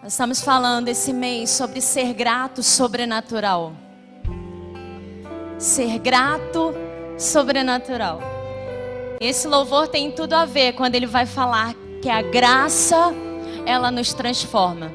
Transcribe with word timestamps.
Nós 0.00 0.12
estamos 0.12 0.40
falando 0.40 0.86
esse 0.86 1.12
mês 1.12 1.50
sobre 1.50 1.80
ser 1.80 2.14
grato 2.14 2.62
sobrenatural. 2.62 3.72
Ser 5.58 5.98
grato 5.98 6.72
sobrenatural. 7.18 8.20
Esse 9.20 9.48
louvor 9.48 9.88
tem 9.88 10.12
tudo 10.12 10.34
a 10.34 10.44
ver 10.44 10.74
quando 10.74 10.94
ele 10.94 11.06
vai 11.06 11.26
falar 11.26 11.74
que 12.00 12.08
a 12.08 12.22
graça 12.22 13.12
ela 13.66 13.90
nos 13.90 14.14
transforma. 14.14 14.92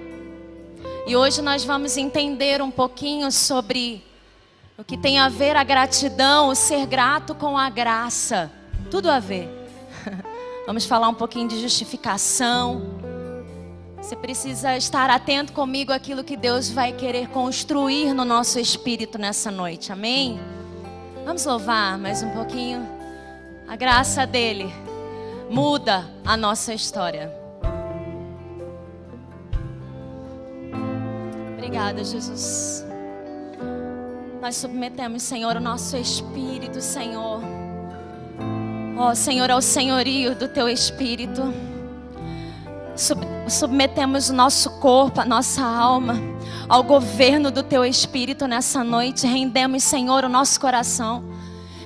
E 1.06 1.18
hoje 1.18 1.42
nós 1.42 1.66
vamos 1.66 1.98
entender 1.98 2.62
um 2.62 2.72
pouquinho 2.72 3.30
sobre 3.30 4.02
o 4.78 4.86
que 4.86 4.98
tem 4.98 5.20
a 5.20 5.28
ver 5.28 5.58
a 5.58 5.66
gratidão, 5.66 6.48
o 6.48 6.56
ser 6.56 6.86
grato 6.86 7.36
com 7.36 7.58
a 7.58 7.70
graça. 7.70 8.50
Tudo 8.90 9.12
a 9.12 9.20
ver. 9.20 9.50
Vamos 10.66 10.86
falar 10.86 11.10
um 11.10 11.14
pouquinho 11.14 11.50
de 11.50 11.60
justificação. 11.60 13.03
Você 14.04 14.18
precisa 14.18 14.76
estar 14.76 15.10
atento 15.10 15.54
comigo 15.54 15.94
àquilo 15.94 16.26
que 16.26 16.36
Deus 16.36 16.70
vai 16.70 16.92
querer 16.92 17.30
construir 17.30 18.14
no 18.14 18.26
nosso 18.26 18.60
espírito 18.60 19.18
nessa 19.18 19.50
noite. 19.50 19.94
Amém? 19.94 20.38
Vamos 21.24 21.46
louvar 21.46 21.98
mais 21.98 22.22
um 22.22 22.30
pouquinho. 22.32 22.86
A 23.66 23.78
graça 23.78 24.28
dele 24.28 24.70
muda 25.50 26.06
a 26.26 26.36
nossa 26.36 26.74
história. 26.74 27.34
Obrigada, 31.54 32.04
Jesus. 32.04 32.86
Nós 34.42 34.58
submetemos, 34.58 35.24
Senhor, 35.24 35.56
o 35.56 35.62
nosso 35.62 35.96
espírito, 35.96 36.82
Senhor. 36.82 37.42
Ó 38.98 39.12
oh, 39.12 39.16
Senhor, 39.16 39.50
ao 39.50 39.62
senhorio 39.62 40.36
do 40.36 40.50
teu 40.50 40.68
espírito. 40.68 41.73
Sub 42.96 43.22
submetemos 43.48 44.30
o 44.30 44.34
nosso 44.34 44.70
corpo, 44.80 45.20
a 45.20 45.26
nossa 45.26 45.64
alma 45.64 46.16
ao 46.70 46.84
governo 46.84 47.52
do 47.52 47.64
teu 47.64 47.84
espírito 47.84 48.48
nessa 48.48 48.84
noite. 48.84 49.28
Rendemos, 49.28 49.84
Senhor, 49.84 50.24
o 50.24 50.30
nosso 50.30 50.60
coração. 50.60 51.24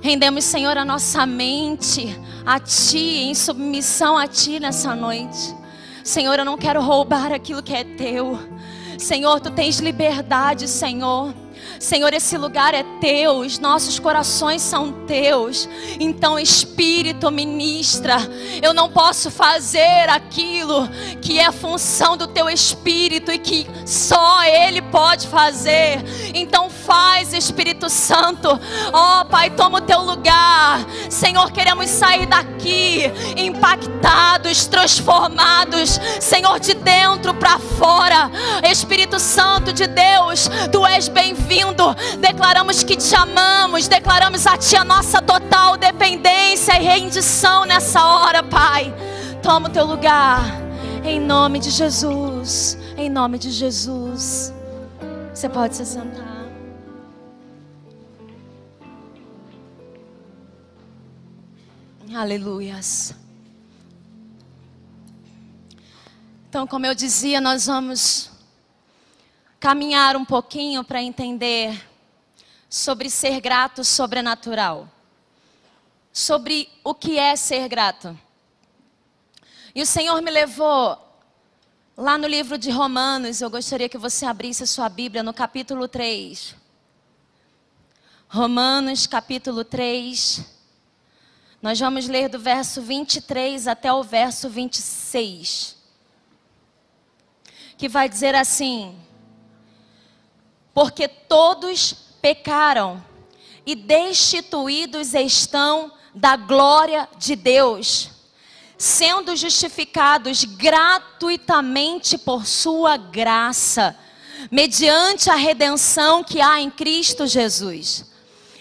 Rendemos, 0.02 0.44
Senhor, 0.44 0.78
a 0.78 0.86
nossa 0.86 1.26
mente 1.26 2.16
a 2.46 2.59
ti, 2.59 3.20
em 3.23 3.36
submissão 3.36 4.18
a 4.18 4.28
ti 4.28 4.59
nessa 4.59 4.96
noite. 4.96 5.56
Senhor, 6.04 6.40
eu 6.40 6.46
não 6.46 6.58
quero 6.58 6.81
roubar 6.81 7.34
aquilo 7.34 7.64
que 7.64 7.74
é 7.74 7.84
teu. 7.84 8.40
Senhor, 8.98 9.40
tu 9.40 9.52
tens 9.52 9.80
liberdade, 9.80 10.68
Senhor. 10.68 11.34
Senhor, 11.80 12.11
esse 12.14 12.38
lugar 12.38 12.73
é 12.73 12.83
teu, 13.00 13.39
os 13.39 13.59
nossos 13.59 14.00
corações 14.00 14.61
são 14.61 14.92
teus. 15.06 15.70
Então, 16.00 16.39
Espírito, 16.39 17.30
ministra. 17.30 18.17
Eu 18.61 18.73
não 18.73 18.89
posso 18.89 19.30
fazer 19.30 20.09
aquilo 20.09 20.88
que 21.22 21.39
é 21.39 21.52
função 21.52 22.17
do 22.17 22.28
teu 22.28 22.50
Espírito 22.50 23.31
e 23.31 23.38
que 23.38 23.67
só 23.86 24.44
Ele 24.44 24.81
pode 24.81 25.28
fazer. 25.28 26.03
Então, 26.34 26.69
faz, 26.69 27.34
Espírito 27.34 27.89
Santo. 27.89 28.47
Ó 28.91 29.22
oh, 29.22 29.25
Pai, 29.25 29.52
toma 29.52 29.78
o 29.78 29.81
teu 29.81 30.02
lugar. 30.02 30.84
Senhor, 31.09 31.52
queremos 31.52 31.89
sair 31.89 32.25
daqui 32.25 33.03
impactados, 33.36 34.66
transformados. 34.66 36.00
Senhor, 36.19 36.59
de 36.59 36.73
dentro 36.73 37.34
para 37.36 37.59
fora. 37.59 38.31
Espírito 38.64 39.19
Santo 39.19 39.72
de 39.72 39.86
Deus, 39.86 40.50
tu 40.72 40.86
és 40.86 41.08
bem-vindo 41.08 41.67
Declaramos 42.20 42.84
que 42.84 42.96
te 42.96 43.16
amamos. 43.16 43.88
Declaramos 43.88 44.46
a 44.46 44.58
ti 44.58 44.76
a 44.76 44.84
nossa 44.84 45.22
total 45.22 45.78
dependência 45.78 46.80
e 46.80 46.84
rendição 46.84 47.66
nessa 47.66 48.06
hora, 48.06 48.44
Pai. 48.44 48.94
Toma 49.42 49.70
o 49.70 49.72
teu 49.72 49.86
lugar. 49.86 50.44
Em 51.04 51.20
nome 51.20 51.59
de 51.59 51.70
Jesus. 51.70 52.78
Em 52.98 53.09
nome 53.09 53.38
de 53.38 53.52
Jesus. 53.52 54.54
Você 55.34 55.48
pode 55.48 55.76
se 55.76 55.86
sentar. 55.86 56.26
Aleluias. 62.16 63.14
Então, 66.50 66.66
como 66.66 66.86
eu 66.86 66.96
dizia, 66.96 67.40
nós 67.40 67.68
vamos 67.68 68.31
caminhar 69.59 70.16
um 70.16 70.25
pouquinho 70.25 70.84
para 70.84 71.01
entender 71.01 71.88
sobre 72.69 73.09
ser 73.09 73.40
grato 73.40 73.84
sobrenatural. 73.84 74.90
Sobre 76.12 76.69
o 76.84 76.94
que 76.94 77.18
é 77.18 77.35
ser 77.35 77.67
grato. 77.67 78.17
E 79.73 79.81
o 79.81 79.85
Senhor 79.85 80.22
me 80.22 80.31
levou 80.31 80.97
lá 81.96 82.17
no 82.17 82.28
livro 82.28 82.57
de 82.57 82.69
Romanos, 82.69 83.41
eu 83.41 83.50
gostaria 83.50 83.90
que 83.90 83.97
você 83.97 84.25
abrisse 84.25 84.63
a 84.63 84.67
sua 84.67 84.90
Bíblia 84.90 85.23
no 85.23 85.34
capítulo 85.34 85.88
3. 85.88 86.56
Romanos, 88.28 89.07
capítulo 89.07 89.63
3. 89.63 90.41
Nós 91.62 91.79
vamos 91.79 92.07
ler 92.07 92.29
do 92.29 92.40
verso 92.40 92.81
23 92.81 93.67
até 93.67 93.91
o 93.91 94.03
verso 94.03 94.50
26. 94.50 95.75
Que 97.78 97.88
vai 97.88 98.09
dizer 98.09 98.35
assim: 98.35 99.00
porque 100.78 101.08
todos 101.08 101.92
pecaram 102.22 103.04
e 103.66 103.74
destituídos 103.74 105.16
estão 105.16 105.92
da 106.14 106.36
glória 106.36 107.10
de 107.18 107.36
Deus, 107.36 108.12
sendo 108.78 109.36
justificados 109.36 110.44
gratuitamente 110.44 112.16
por 112.16 112.46
sua 112.46 112.96
graça, 112.96 113.98
mediante 114.52 115.32
a 115.32 115.36
redenção 115.36 116.24
que 116.24 116.40
há 116.40 116.62
em 116.62 116.70
Cristo 116.70 117.26
Jesus. 117.26 118.06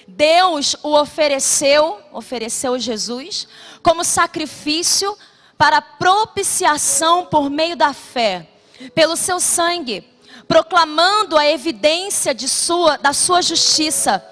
Deus 0.08 0.74
o 0.82 0.98
ofereceu, 0.98 2.00
ofereceu 2.14 2.78
Jesus, 2.78 3.46
como 3.82 4.02
sacrifício 4.02 5.14
para 5.58 5.82
propiciação 5.82 7.26
por 7.26 7.50
meio 7.50 7.76
da 7.76 7.92
fé, 7.92 8.48
pelo 8.94 9.16
seu 9.16 9.38
sangue 9.38 10.15
proclamando 10.48 11.36
a 11.36 11.46
evidência 11.46 12.34
de 12.34 12.48
sua, 12.48 12.96
da 12.96 13.12
sua 13.12 13.42
justiça. 13.42 14.24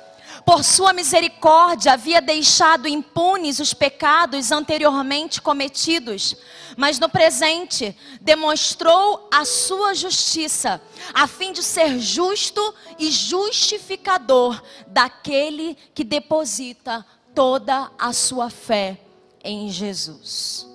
Por 0.45 0.63
sua 0.63 0.93
misericórdia 0.93 1.95
havia 1.95 2.21
deixado 2.21 2.87
impunes 2.87 3.61
os 3.61 3.73
pecados 3.73 4.53
anteriormente 4.53 5.41
cometidos, 5.41 6.37
mas 6.77 6.99
no 6.99 7.09
presente 7.09 7.97
demonstrou 8.21 9.27
a 9.33 9.47
sua 9.47 9.95
justiça, 9.95 10.83
a 11.15 11.27
fim 11.27 11.51
de 11.51 11.63
ser 11.63 11.99
justo 11.99 12.75
e 12.99 13.11
justificador 13.11 14.63
daquele 14.87 15.79
que 15.95 16.05
deposita 16.05 17.07
toda 17.35 17.91
a 17.99 18.13
sua 18.13 18.51
fé 18.51 19.01
em 19.43 19.71
Jesus. 19.71 20.69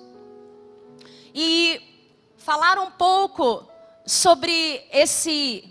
E 1.32 1.80
falar 2.36 2.76
um 2.80 2.90
pouco 2.90 3.69
sobre 4.06 4.84
esse 4.92 5.70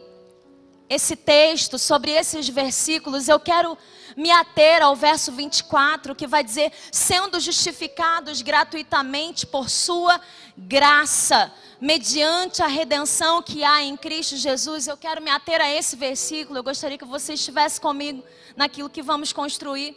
esse 0.90 1.16
texto, 1.16 1.78
sobre 1.78 2.12
esses 2.12 2.50
versículos, 2.50 3.29
eu 3.29 3.40
quero 3.40 3.78
me 4.17 4.31
ater 4.31 4.81
ao 4.81 4.95
verso 4.95 5.31
24, 5.31 6.16
que 6.16 6.25
vai 6.25 6.44
dizer: 6.44 6.73
sendo 6.91 7.40
justificados 7.40 8.41
gratuitamente 8.41 9.45
por 9.45 9.69
Sua 9.69 10.19
graça, 10.57 11.53
mediante 11.79 12.63
a 12.63 12.67
redenção 12.67 13.41
que 13.41 13.63
há 13.63 13.84
em 13.84 13.95
Cristo 13.95 14.35
Jesus. 14.35 14.88
Eu 14.88 14.97
quero 14.97 15.22
me 15.22 15.29
ater 15.29 15.61
a 15.61 15.69
esse 15.69 15.96
versículo. 15.96 16.57
Eu 16.57 16.63
gostaria 16.63 16.97
que 16.97 17.06
você 17.06 17.34
estivesse 17.34 17.79
comigo 17.79 18.23
naquilo 18.56 18.90
que 18.90 19.03
vamos 19.03 19.31
construir. 19.31 19.96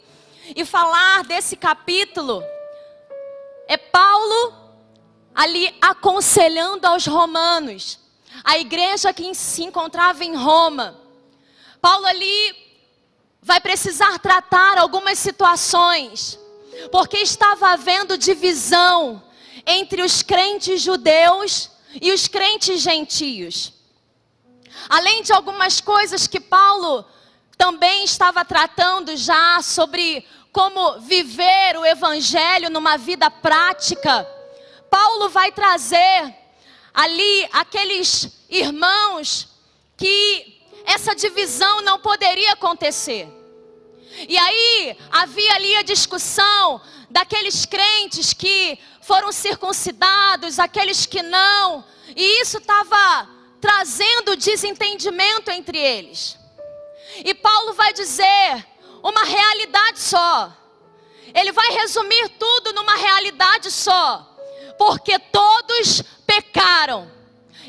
E 0.54 0.64
falar 0.64 1.24
desse 1.24 1.56
capítulo 1.56 2.42
é 3.66 3.78
Paulo 3.78 4.54
ali 5.34 5.74
aconselhando 5.80 6.86
aos 6.86 7.06
romanos 7.06 8.01
a 8.44 8.58
igreja 8.58 9.12
que 9.12 9.34
se 9.34 9.62
encontrava 9.64 10.24
em 10.24 10.34
Roma. 10.34 10.98
Paulo 11.80 12.06
ali 12.06 12.56
vai 13.40 13.60
precisar 13.60 14.18
tratar 14.18 14.78
algumas 14.78 15.18
situações, 15.18 16.38
porque 16.90 17.18
estava 17.18 17.68
havendo 17.70 18.16
divisão 18.16 19.22
entre 19.66 20.02
os 20.02 20.22
crentes 20.22 20.80
judeus 20.80 21.70
e 22.00 22.12
os 22.12 22.28
crentes 22.28 22.80
gentios. 22.80 23.72
Além 24.88 25.22
de 25.22 25.32
algumas 25.32 25.80
coisas 25.80 26.26
que 26.26 26.40
Paulo 26.40 27.04
também 27.56 28.04
estava 28.04 28.44
tratando 28.44 29.16
já 29.16 29.60
sobre 29.62 30.26
como 30.50 31.00
viver 31.00 31.76
o 31.76 31.84
evangelho 31.84 32.68
numa 32.70 32.96
vida 32.96 33.30
prática, 33.30 34.26
Paulo 34.90 35.28
vai 35.28 35.50
trazer 35.52 36.41
ali 36.92 37.48
aqueles 37.52 38.28
irmãos 38.48 39.48
que 39.96 40.62
essa 40.84 41.14
divisão 41.14 41.80
não 41.82 41.98
poderia 41.98 42.52
acontecer. 42.52 43.28
E 44.28 44.36
aí 44.36 44.96
havia 45.10 45.54
ali 45.54 45.76
a 45.76 45.82
discussão 45.82 46.80
daqueles 47.08 47.64
crentes 47.64 48.32
que 48.32 48.78
foram 49.00 49.32
circuncidados, 49.32 50.58
aqueles 50.58 51.06
que 51.06 51.22
não, 51.22 51.84
e 52.14 52.40
isso 52.40 52.58
estava 52.58 53.28
trazendo 53.60 54.36
desentendimento 54.36 55.50
entre 55.50 55.78
eles. 55.78 56.36
E 57.24 57.34
Paulo 57.34 57.74
vai 57.74 57.92
dizer 57.92 58.66
uma 59.02 59.24
realidade 59.24 60.00
só. 60.00 60.52
Ele 61.34 61.52
vai 61.52 61.68
resumir 61.72 62.28
tudo 62.30 62.72
numa 62.72 62.96
realidade 62.96 63.70
só. 63.70 64.28
Porque 64.78 65.18
todos 65.18 66.02
pecaram 66.32 67.10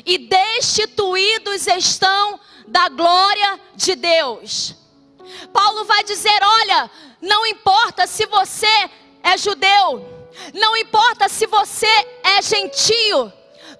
e 0.06 0.16
destituídos 0.16 1.66
estão 1.66 2.40
da 2.66 2.88
glória 2.88 3.60
de 3.74 3.94
Deus. 3.94 4.74
Paulo 5.52 5.84
vai 5.84 6.02
dizer: 6.04 6.38
olha, 6.42 6.90
não 7.20 7.44
importa 7.46 8.06
se 8.06 8.24
você 8.26 8.90
é 9.22 9.36
judeu, 9.36 10.28
não 10.54 10.74
importa 10.76 11.28
se 11.28 11.46
você 11.46 11.86
é 12.22 12.40
gentio, 12.40 13.32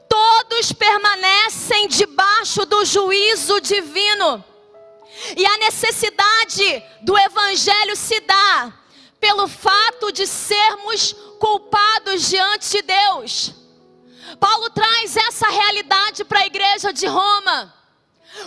todos 0.07 0.73
permanecem 0.73 1.89
debaixo 1.89 2.67
do 2.67 2.85
juízo 2.85 3.61
divino. 3.61 4.45
E 5.37 5.47
a 5.47 5.59
necessidade 5.59 6.85
do 7.01 7.17
evangelho 7.17 7.97
se 7.97 8.21
dá 8.21 8.73
pelo 9.19 9.49
fato 9.49 10.13
de 10.13 10.27
sermos 10.27 11.15
culpados 11.39 12.29
diante 12.29 12.71
de 12.71 12.83
Deus. 12.83 13.64
Paulo 14.39 14.71
traz 14.71 15.17
essa 15.17 15.49
realidade 15.49 16.25
para 16.25 16.41
a 16.41 16.47
igreja 16.47 16.93
de 16.93 17.07
Roma. 17.07 17.75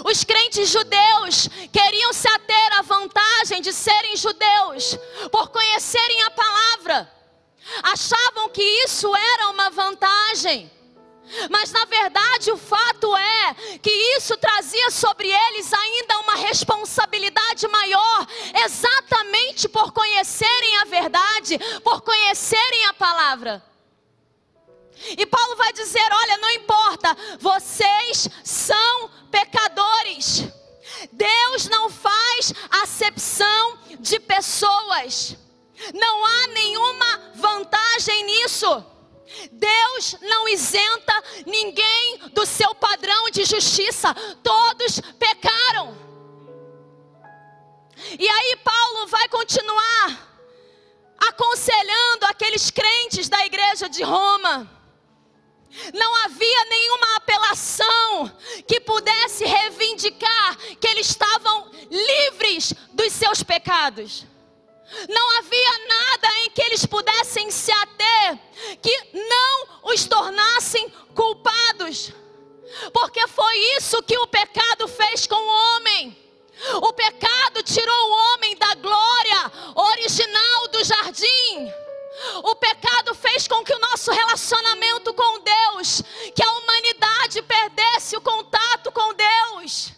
Os 0.03 0.23
crentes 0.23 0.69
judeus 0.69 1.47
queriam 1.71 2.11
se 2.11 2.27
ater 2.27 2.79
à 2.79 2.81
vantagem 2.81 3.61
de 3.61 3.71
serem 3.71 4.17
judeus 4.17 4.97
por 5.31 5.49
conhecerem 5.49 6.23
a 6.23 6.31
palavra. 6.31 7.11
Achavam 7.83 8.49
que 8.49 8.61
isso 8.61 9.13
era 9.15 9.49
uma 9.49 9.69
vantagem. 9.69 10.71
Mas 11.49 11.71
na 11.71 11.83
verdade 11.85 12.51
o 12.51 12.57
fato 12.57 13.15
é 13.15 13.53
que 13.81 13.89
isso 14.17 14.37
trazia 14.37 14.89
sobre 14.91 15.29
eles 15.29 15.73
ainda 15.73 16.19
uma 16.19 16.35
responsabilidade 16.35 17.67
maior, 17.67 18.27
exatamente 18.63 19.67
por 19.67 19.91
conhecerem 19.91 20.77
a 20.77 20.85
verdade, 20.85 21.59
por 21.83 22.01
conhecerem 22.01 22.85
a 22.85 22.93
palavra. 22.93 23.61
E 25.17 25.25
Paulo 25.25 25.55
vai 25.55 25.71
dizer: 25.73 26.07
olha, 26.11 26.37
não 26.37 26.49
importa, 26.51 27.17
vocês 27.39 28.27
são 28.43 29.09
pecadores. 29.31 30.43
Deus 31.11 31.67
não 31.67 31.89
faz 31.89 32.53
acepção 32.83 33.77
de 33.99 34.19
pessoas. 34.19 35.35
Não 35.93 36.25
há 36.25 36.47
nenhuma 36.47 37.31
vantagem 37.35 38.23
nisso. 38.23 38.83
Deus 39.51 40.15
não 40.21 40.47
isenta 40.47 41.23
ninguém 41.45 42.19
do 42.33 42.45
seu 42.45 42.73
padrão 42.75 43.29
de 43.29 43.43
justiça. 43.43 44.13
Todos 44.41 44.99
pecaram. 45.19 45.95
E 48.17 48.27
aí 48.27 48.55
Paulo 48.63 49.07
vai 49.07 49.27
continuar 49.27 50.27
aconselhando 51.17 52.25
aqueles 52.25 52.71
crentes 52.71 53.27
da 53.27 53.45
igreja 53.45 53.89
de 53.89 54.03
Roma 54.03 54.76
não 55.93 56.15
havia 56.23 56.65
nenhuma 56.65 57.15
apelação 57.17 58.31
que 58.67 58.79
pudesse 58.79 59.45
reivindicar 59.45 60.57
que 60.79 60.87
eles 60.87 61.09
estavam 61.09 61.69
livres 61.89 62.73
dos 62.93 63.13
seus 63.13 63.43
pecados. 63.43 64.25
Não 65.09 65.37
havia 65.37 65.87
nada 65.87 66.27
em 66.43 66.49
que 66.51 66.61
eles 66.61 66.85
pudessem 66.85 67.51
se 67.51 67.71
ater 67.71 68.39
que 68.81 69.09
não 69.13 69.91
os 69.91 70.05
tornassem 70.05 70.89
culpados. 71.13 72.13
Porque 72.93 73.27
foi 73.27 73.57
isso 73.77 74.01
que 74.03 74.17
o 74.17 74.27
pecado 74.27 74.87
fez 74.87 75.27
com 75.27 75.35
o 75.35 75.75
homem. 75.75 76.17
O 76.81 76.93
pecado 76.93 77.61
tirou 77.63 78.09
o 78.09 78.33
homem 78.33 78.55
da 78.57 78.73
glória 78.75 79.51
original 79.75 80.67
do 80.69 80.83
jardim 80.83 81.71
o 82.43 82.55
pecado 82.55 83.13
fez 83.15 83.47
com 83.47 83.63
que 83.63 83.73
o 83.73 83.79
nosso 83.79 84.11
relacionamento 84.11 85.13
com 85.13 85.39
Deus, 85.39 86.01
que 86.35 86.43
a 86.43 86.51
humanidade 86.51 87.41
perdesse 87.41 88.15
o 88.15 88.21
contato 88.21 88.91
com 88.91 89.13
Deus, 89.13 89.91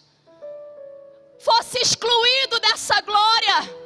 fosse 1.38 1.78
excluído 1.78 2.60
dessa 2.60 3.00
glória. 3.00 3.80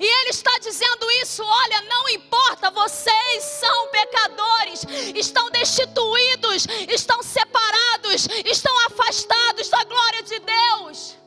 E 0.00 0.04
ele 0.04 0.30
está 0.30 0.58
dizendo 0.58 1.10
isso: 1.22 1.42
olha, 1.42 1.80
não 1.82 2.08
importa, 2.10 2.70
vocês 2.70 3.42
são 3.42 3.88
pecadores, 3.88 4.84
estão 5.14 5.50
destituídos, 5.50 6.66
estão 6.88 7.22
separados, 7.22 8.28
estão 8.44 8.76
afastados 8.86 9.68
da 9.68 9.82
glória 9.84 10.22
de 10.22 10.38
Deus. 10.38 11.21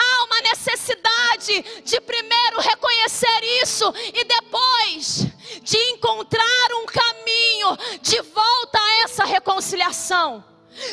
Há 0.00 0.24
uma 0.24 0.40
necessidade 0.42 1.82
de 1.82 2.00
primeiro 2.00 2.60
reconhecer 2.60 3.42
isso 3.62 3.92
e 4.14 4.24
depois 4.24 5.26
de 5.62 5.76
encontrar 5.90 6.68
um 6.74 6.86
caminho 6.86 7.76
de 8.00 8.20
volta 8.22 8.78
a 8.78 9.02
essa 9.02 9.24
reconciliação. 9.24 10.44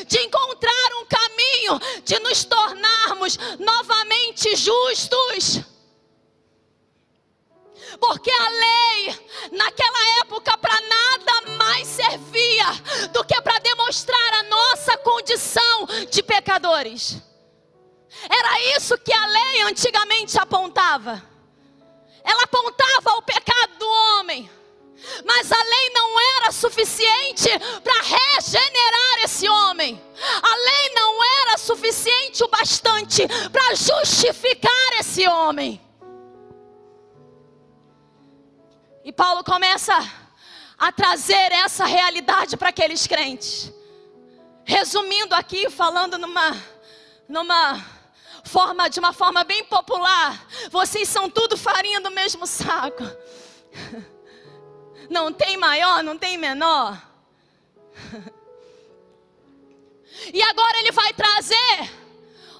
De 0.07 0.17
encontrar 0.21 0.89
um 0.99 1.05
caminho 1.05 1.79
de 2.03 2.17
nos 2.19 2.43
tornarmos 2.43 3.37
novamente 3.59 4.55
justos. 4.55 5.61
Porque 7.99 8.31
a 8.31 8.49
lei, 8.49 9.19
naquela 9.51 10.19
época, 10.21 10.57
para 10.57 10.81
nada 10.81 11.41
mais 11.57 11.87
servia 11.87 12.65
do 13.13 13.23
que 13.23 13.39
para 13.41 13.59
demonstrar 13.59 14.33
a 14.33 14.43
nossa 14.43 14.97
condição 14.97 15.85
de 16.09 16.23
pecadores. 16.23 17.21
Era 18.23 18.77
isso 18.77 18.97
que 18.97 19.13
a 19.13 19.25
lei 19.25 19.62
antigamente 19.63 20.39
apontava. 20.39 21.21
Ela 22.23 22.44
apontava 22.44 23.17
o 23.17 23.21
pecado 23.21 23.77
do 23.77 23.88
homem. 23.88 24.50
Mas 25.23 25.51
a 25.51 25.63
lei 25.63 25.89
não 25.94 26.19
era 26.38 26.51
suficiente 26.51 27.50
para 27.83 28.01
regenerar 28.01 29.23
esse 29.23 29.47
homem. 29.47 30.01
A 30.41 30.56
lei 30.56 30.94
não 30.95 31.23
era 31.41 31.57
suficiente 31.57 32.44
o 32.44 32.47
bastante 32.47 33.27
para 33.51 33.75
justificar 33.75 35.00
esse 35.00 35.27
homem. 35.27 35.81
E 39.03 39.12
Paulo 39.12 39.44
começa 39.44 39.94
a 40.77 40.91
trazer 40.91 41.51
essa 41.51 41.85
realidade 41.85 42.57
para 42.57 42.69
aqueles 42.69 43.06
crentes. 43.06 43.71
Resumindo 44.63 45.35
aqui, 45.35 45.69
falando 45.69 46.17
numa 46.17 46.56
numa 47.27 47.94
forma, 48.45 48.89
de 48.89 48.99
uma 48.99 49.11
forma 49.11 49.43
bem 49.43 49.63
popular. 49.65 50.47
Vocês 50.69 51.09
são 51.09 51.29
tudo 51.29 51.57
farinha 51.57 51.99
do 51.99 52.11
mesmo 52.11 52.47
saco. 52.47 53.03
Não 55.09 55.31
tem 55.31 55.57
maior, 55.57 56.03
não 56.03 56.17
tem 56.17 56.37
menor. 56.37 56.99
E 60.33 60.41
agora 60.41 60.79
ele 60.79 60.93
vai 60.93 61.13
trazer 61.13 61.91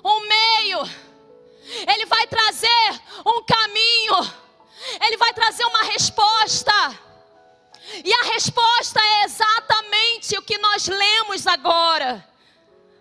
um 0.03 0.19
meio. 0.27 0.79
Ele 1.91 2.05
vai 2.05 2.27
trazer 2.27 3.01
um 3.25 3.41
caminho. 3.43 4.33
Ele 5.01 5.17
vai 5.17 5.33
trazer 5.33 5.63
uma 5.63 5.83
resposta. 5.83 6.73
E 8.03 8.13
a 8.13 8.23
resposta 8.23 8.99
é 8.99 9.23
exatamente 9.23 10.37
o 10.37 10.41
que 10.41 10.57
nós 10.57 10.87
lemos 10.87 11.47
agora, 11.47 12.27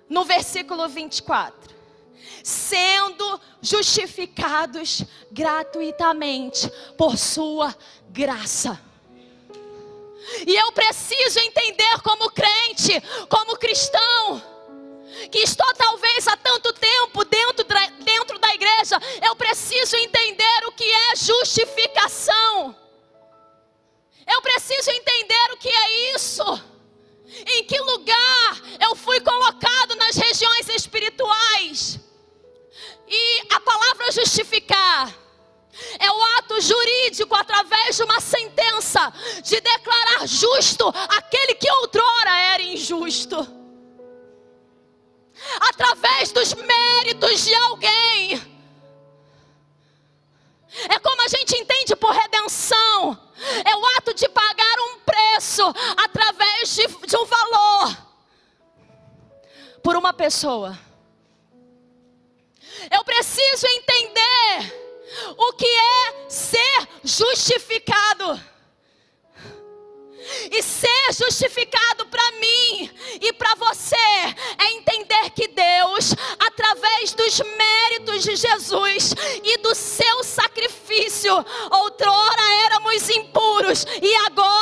no 0.08 0.24
versículo 0.24 0.88
24 0.88 1.74
sendo 2.44 3.40
justificados 3.62 5.02
gratuitamente 5.32 6.70
por 6.98 7.16
Sua 7.16 7.74
graça. 8.10 8.78
E 10.46 10.54
eu 10.54 10.70
preciso 10.72 11.38
entender, 11.38 12.00
como 12.02 12.30
crente, 12.30 13.02
como 13.30 13.56
cristão, 13.56 14.42
que 15.30 15.38
estou 15.38 15.72
talvez 15.74 16.28
há 16.28 16.36
tanto 16.36 16.70
tempo 16.74 17.24
dentro 17.24 17.64
da, 17.64 17.86
dentro 17.86 18.38
da 18.38 18.54
igreja, 18.54 18.98
eu 19.22 19.34
preciso 19.36 19.96
entender 19.96 20.66
o 20.66 20.72
que 20.72 20.84
é 20.84 21.16
justificação. 21.16 22.76
Eu 24.26 24.42
preciso 24.42 24.90
entender 24.90 25.52
o 25.52 25.56
que 25.56 25.68
é 25.68 26.14
isso. 26.14 26.44
Em 27.46 27.64
que 27.64 27.78
lugar 27.80 28.62
eu 28.80 28.94
fui 28.94 29.18
colocado 29.20 29.96
nas 29.96 30.16
regiões 30.16 30.68
espirituais. 30.68 32.03
E 33.06 33.46
a 33.52 33.60
palavra 33.60 34.12
justificar 34.12 35.12
é 35.98 36.10
o 36.10 36.22
ato 36.38 36.60
jurídico 36.60 37.34
através 37.34 37.96
de 37.96 38.02
uma 38.02 38.20
sentença 38.20 39.12
de 39.42 39.60
declarar 39.60 40.26
justo 40.26 40.88
aquele 41.08 41.54
que 41.54 41.70
outrora 41.70 42.38
era 42.52 42.62
injusto. 42.62 43.36
Através 45.60 46.30
dos 46.32 46.54
méritos 46.54 47.44
de 47.44 47.54
alguém. 47.54 48.54
É 50.88 50.98
como 50.98 51.22
a 51.22 51.28
gente 51.28 51.56
entende 51.56 51.94
por 51.96 52.12
redenção. 52.12 53.18
É 53.64 53.76
o 53.76 53.86
ato 53.98 54.14
de 54.14 54.28
pagar 54.28 54.80
um 54.80 55.00
preço 55.00 55.62
através 55.96 56.74
de, 56.74 56.86
de 56.86 57.16
um 57.16 57.24
valor 57.24 57.96
por 59.82 59.96
uma 59.96 60.12
pessoa. 60.12 60.78
Eu 62.90 63.04
preciso 63.04 63.66
entender 63.66 64.85
o 65.37 65.52
que 65.52 65.66
é 65.66 66.28
ser 66.28 66.88
justificado. 67.02 68.54
E 70.50 70.62
ser 70.62 71.12
justificado 71.12 72.07
para 72.07 72.31
mim 72.33 72.90
e 73.21 73.33
para 73.35 73.54
você 73.57 73.95
é 73.97 74.73
entender 74.73 75.31
que 75.31 75.49
Deus, 75.49 76.14
através 76.38 77.12
dos 77.12 77.40
méritos 77.40 78.23
de 78.23 78.35
Jesus 78.35 79.14
e 79.43 79.59
do 79.59 79.75
seu 79.75 80.25
sacrifício, 80.25 81.33
outrora 81.71 82.43
éramos 82.64 83.11
impuros 83.11 83.87
e 84.00 84.14
agora 84.26 84.53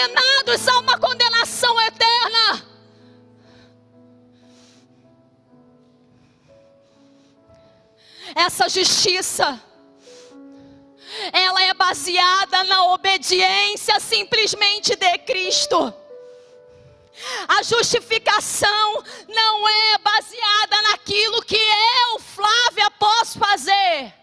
condenados 0.00 0.68
a 0.68 0.78
uma 0.78 0.98
condenação 0.98 1.80
eterna. 1.82 2.66
Essa 8.34 8.68
justiça, 8.68 9.60
ela 11.32 11.62
é 11.64 11.74
baseada 11.74 12.64
na 12.64 12.92
obediência 12.92 13.98
simplesmente 14.00 14.96
de 14.96 15.18
Cristo. 15.18 15.92
A 17.48 17.62
justificação 17.62 19.04
não 19.28 19.68
é 19.68 19.98
baseada 19.98 20.82
naquilo 20.82 21.42
que 21.42 21.56
eu, 21.56 22.18
Flávia, 22.20 22.90
posso 22.92 23.38
fazer. 23.38 24.19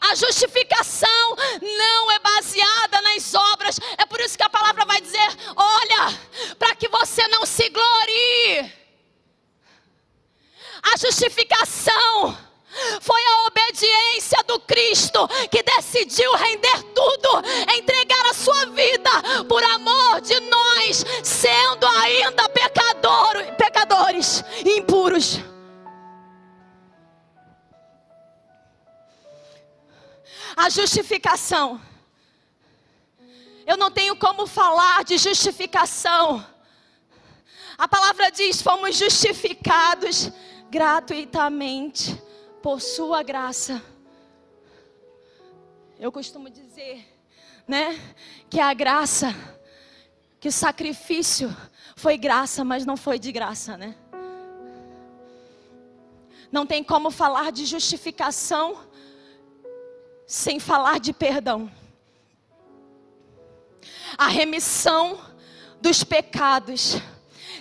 A 0.00 0.14
justificação 0.14 1.36
não 1.60 2.10
é 2.10 2.18
baseada 2.18 3.00
nas 3.02 3.34
obras. 3.34 3.78
É 3.96 4.06
por 4.06 4.20
isso 4.20 4.36
que 4.36 4.44
a 4.44 4.50
palavra 4.50 4.84
vai 4.84 5.00
dizer: 5.00 5.28
olha, 5.56 6.18
para 6.58 6.74
que 6.74 6.88
você 6.88 7.26
não 7.28 7.44
se 7.46 7.68
glorie. 7.68 8.72
A 10.82 10.96
justificação 10.96 12.38
foi 13.00 13.20
a 13.20 13.46
obediência 13.46 14.42
do 14.46 14.60
Cristo 14.60 15.28
que 15.50 15.62
decidiu 15.62 16.32
render 16.34 16.82
tudo, 16.94 17.42
entregar 17.76 18.26
a 18.26 18.34
sua 18.34 18.66
vida 18.66 19.44
por 19.48 19.62
amor 19.62 20.20
de 20.20 20.38
nós, 20.40 21.04
sendo 21.24 21.86
ainda 21.86 22.48
pecador, 22.48 23.44
pecadores 23.56 24.44
impuros. 24.64 25.40
A 30.58 30.68
justificação. 30.68 31.80
Eu 33.64 33.76
não 33.76 33.92
tenho 33.92 34.16
como 34.16 34.44
falar 34.44 35.04
de 35.04 35.16
justificação. 35.16 36.44
A 37.78 37.86
palavra 37.86 38.28
diz: 38.28 38.60
fomos 38.60 38.96
justificados 38.96 40.32
gratuitamente 40.68 42.20
por 42.60 42.80
sua 42.80 43.22
graça. 43.22 43.80
Eu 45.96 46.10
costumo 46.10 46.50
dizer, 46.50 47.06
né, 47.64 47.96
que 48.50 48.58
a 48.58 48.74
graça, 48.74 49.32
que 50.40 50.48
o 50.48 50.52
sacrifício 50.52 51.56
foi 51.94 52.18
graça, 52.18 52.64
mas 52.64 52.84
não 52.84 52.96
foi 52.96 53.16
de 53.20 53.30
graça, 53.30 53.76
né? 53.76 53.94
Não 56.50 56.66
tem 56.66 56.82
como 56.82 57.12
falar 57.12 57.52
de 57.52 57.64
justificação 57.64 58.87
sem 60.28 60.60
falar 60.60 61.00
de 61.00 61.14
perdão. 61.14 61.72
A 64.18 64.28
remissão 64.28 65.18
dos 65.80 66.04
pecados 66.04 66.98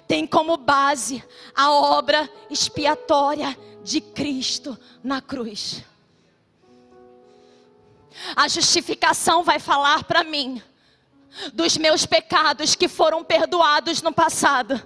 tem 0.05 0.27
como 0.27 0.57
base 0.57 1.23
a 1.55 1.71
obra 1.71 2.29
expiatória 2.49 3.57
de 3.83 4.01
Cristo 4.01 4.77
na 5.01 5.21
cruz. 5.21 5.81
A 8.35 8.49
justificação 8.49 9.43
vai 9.43 9.59
falar 9.59 10.03
para 10.03 10.25
mim 10.25 10.61
dos 11.53 11.77
meus 11.77 12.05
pecados 12.05 12.75
que 12.75 12.89
foram 12.89 13.23
perdoados 13.23 14.01
no 14.01 14.11
passado. 14.11 14.85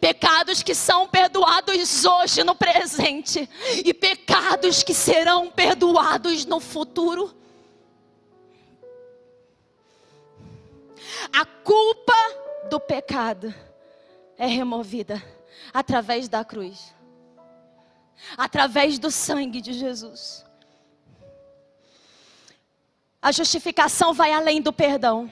Pecados 0.00 0.62
que 0.62 0.74
são 0.74 1.08
perdoados 1.08 2.04
hoje 2.04 2.44
no 2.44 2.54
presente 2.54 3.48
e 3.84 3.92
pecados 3.92 4.82
que 4.82 4.94
serão 4.94 5.50
perdoados 5.50 6.44
no 6.44 6.60
futuro. 6.60 7.34
A 11.32 11.44
culpa 11.44 12.14
do 12.70 12.78
pecado 12.78 13.54
é 14.38 14.46
removida 14.46 15.22
através 15.72 16.28
da 16.28 16.44
cruz 16.44 16.94
através 18.36 18.98
do 18.98 19.10
sangue 19.10 19.60
de 19.60 19.72
Jesus. 19.72 20.44
A 23.20 23.32
justificação 23.32 24.12
vai 24.12 24.32
além 24.32 24.60
do 24.60 24.72
perdão. 24.72 25.30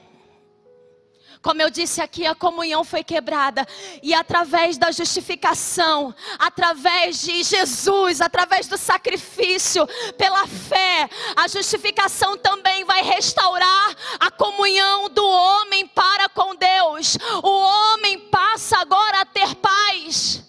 Como 1.42 1.60
eu 1.60 1.68
disse 1.68 2.00
aqui, 2.00 2.24
a 2.24 2.36
comunhão 2.36 2.84
foi 2.84 3.02
quebrada. 3.02 3.66
E 4.00 4.14
através 4.14 4.78
da 4.78 4.92
justificação, 4.92 6.14
através 6.38 7.20
de 7.20 7.42
Jesus, 7.42 8.20
através 8.20 8.68
do 8.68 8.78
sacrifício, 8.78 9.84
pela 10.16 10.46
fé, 10.46 11.10
a 11.34 11.48
justificação 11.48 12.38
também 12.38 12.84
vai 12.84 13.02
restaurar 13.02 13.96
a 14.20 14.30
comunhão 14.30 15.08
do 15.08 15.26
homem 15.26 15.84
para 15.88 16.28
com 16.28 16.54
Deus. 16.54 17.18
O 17.42 17.50
homem 17.50 18.20
passa 18.30 18.78
agora 18.78 19.22
a 19.22 19.26
ter 19.26 19.56
paz. 19.56 20.44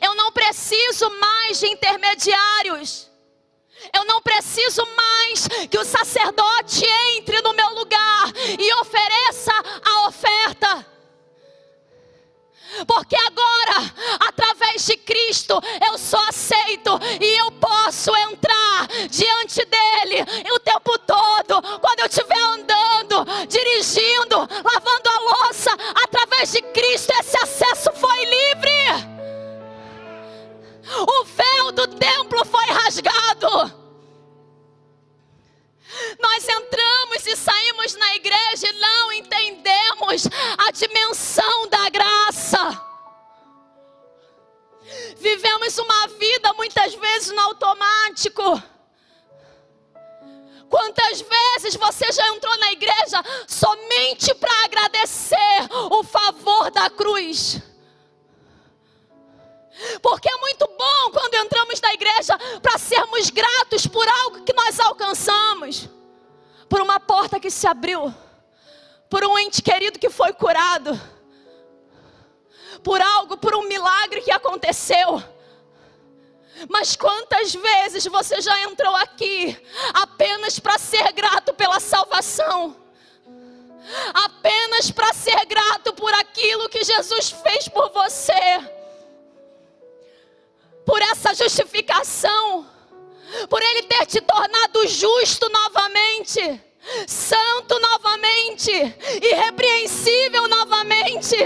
Eu 0.00 0.14
não 0.14 0.32
preciso 0.32 1.10
mais 1.20 1.60
de 1.60 1.66
intermediários. 1.66 3.10
Eu 3.92 4.04
não 4.04 4.20
preciso 4.22 4.84
mais 4.96 5.48
que 5.70 5.78
o 5.78 5.84
sacerdote 5.84 6.84
entre 7.16 7.40
no 7.42 7.52
meu 7.52 7.74
lugar 7.74 8.32
e 8.58 8.74
ofereça 8.80 9.52
Porque 12.86 13.16
agora, 13.16 13.92
através 14.20 14.86
de 14.86 14.96
Cristo, 14.96 15.60
eu 15.86 15.98
sou 15.98 16.20
aceito 16.20 16.98
e 17.20 17.38
eu 17.38 17.50
posso 17.52 18.14
entrar 18.16 18.86
diante 19.10 19.64
dele 19.64 20.24
o 20.52 20.60
tempo 20.60 20.98
todo. 21.00 21.60
Quando 21.80 22.00
eu 22.00 22.06
estiver 22.06 22.38
andando, 22.38 23.24
dirigindo, 23.48 24.36
lavando 24.38 25.08
a 25.08 25.20
louça, 25.20 25.70
através 26.04 26.52
de 26.52 26.62
Cristo, 26.62 27.12
esse 27.20 27.36
acesso 27.42 27.90
foi 27.94 28.24
livre. 28.24 29.16
O 31.00 31.24
véu 31.24 31.72
do 31.72 31.88
templo 31.88 32.44
foi 32.44 32.66
rasgado. 32.66 33.85
Nós 36.18 36.48
entramos 36.48 37.26
e 37.26 37.36
saímos 37.36 37.94
na 37.94 38.14
igreja 38.16 38.68
e 38.68 38.72
não 38.72 39.12
entendemos 39.12 40.26
a 40.58 40.70
dimensão 40.70 41.68
da 41.68 41.88
graça. 41.88 42.82
Vivemos 45.16 45.78
uma 45.78 46.06
vida 46.08 46.52
muitas 46.54 46.94
vezes 46.94 47.32
no 47.32 47.40
automático. 47.40 48.62
Quantas 50.68 51.20
vezes 51.20 51.76
você 51.76 52.10
já 52.12 52.26
entrou 52.28 52.56
na 52.58 52.72
igreja 52.72 53.22
somente 53.46 54.34
para 54.34 54.64
agradecer 54.64 55.68
o 55.90 56.02
favor 56.02 56.70
da 56.70 56.90
cruz? 56.90 57.60
Porque 60.00 60.28
é 60.28 60.36
muito 60.38 60.66
bom 60.66 61.10
quando 61.12 61.34
entramos 61.34 61.80
na 61.80 61.92
igreja 61.92 62.38
para 62.62 62.78
sermos 62.78 63.30
gratos 63.30 63.86
por 63.86 64.06
algo 64.08 64.42
que 64.42 64.52
nós 64.54 64.80
alcançamos, 64.80 65.88
por 66.68 66.80
uma 66.80 66.98
porta 66.98 67.38
que 67.38 67.50
se 67.50 67.66
abriu, 67.66 68.12
por 69.10 69.24
um 69.24 69.38
ente 69.38 69.62
querido 69.62 69.98
que 69.98 70.08
foi 70.08 70.32
curado, 70.32 70.98
por 72.82 73.00
algo, 73.00 73.36
por 73.36 73.54
um 73.54 73.68
milagre 73.68 74.22
que 74.22 74.30
aconteceu. 74.30 75.22
Mas 76.70 76.96
quantas 76.96 77.54
vezes 77.54 78.06
você 78.06 78.40
já 78.40 78.62
entrou 78.62 78.94
aqui 78.96 79.60
apenas 79.92 80.58
para 80.58 80.78
ser 80.78 81.12
grato 81.12 81.52
pela 81.52 81.78
salvação? 81.80 82.74
Apenas 84.14 84.90
para 84.90 85.12
ser 85.12 85.44
grato 85.44 85.92
por 85.92 86.12
aquilo 86.14 86.68
que 86.68 86.82
Jesus 86.82 87.30
fez 87.30 87.68
por 87.68 87.90
você? 87.90 88.32
Por 90.96 91.02
essa 91.02 91.34
justificação, 91.34 92.66
por 93.50 93.60
Ele 93.60 93.82
ter 93.82 94.06
te 94.06 94.18
tornado 94.18 94.88
justo 94.88 95.46
novamente, 95.50 96.40
santo 97.06 97.78
novamente, 97.78 98.72
irrepreensível 99.22 100.48
novamente. 100.48 101.36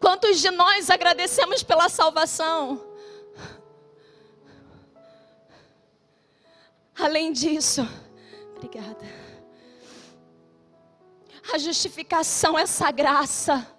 Quantos 0.00 0.40
de 0.40 0.50
nós 0.50 0.90
agradecemos 0.90 1.62
pela 1.62 1.88
salvação? 1.88 2.84
Além 6.98 7.32
disso, 7.32 7.88
obrigada. 8.56 9.06
A 11.54 11.58
justificação, 11.58 12.58
essa 12.58 12.90
graça, 12.90 13.75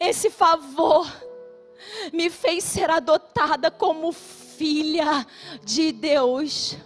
esse 0.00 0.30
favor, 0.30 1.06
me 2.12 2.30
fez 2.30 2.64
ser 2.64 2.90
adotada 2.90 3.70
como 3.70 4.12
filha 4.12 5.26
de 5.64 5.92
Deus. 5.92 6.76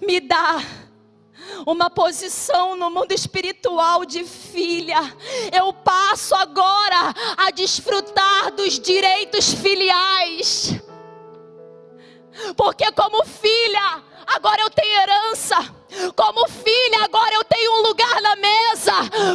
Me 0.00 0.20
dá 0.20 0.58
uma 1.66 1.90
posição 1.90 2.76
no 2.76 2.90
mundo 2.90 3.12
espiritual 3.12 4.04
de 4.04 4.24
filha. 4.24 5.00
Eu 5.52 5.72
passo 5.72 6.34
agora 6.34 7.14
a 7.36 7.50
desfrutar 7.50 8.52
dos 8.52 8.78
direitos 8.78 9.52
filiais. 9.52 10.80
Porque, 12.56 12.90
como 12.92 13.24
filha, 13.24 14.02
agora 14.26 14.62
eu 14.62 14.70
tenho 14.70 15.00
herança. 15.00 15.77
Como 16.14 16.48
filha, 16.48 17.04
agora 17.04 17.34
eu 17.34 17.44
tenho 17.44 17.72
um 17.78 17.82
lugar 17.82 18.20
na 18.20 18.36
mesa. 18.36 18.92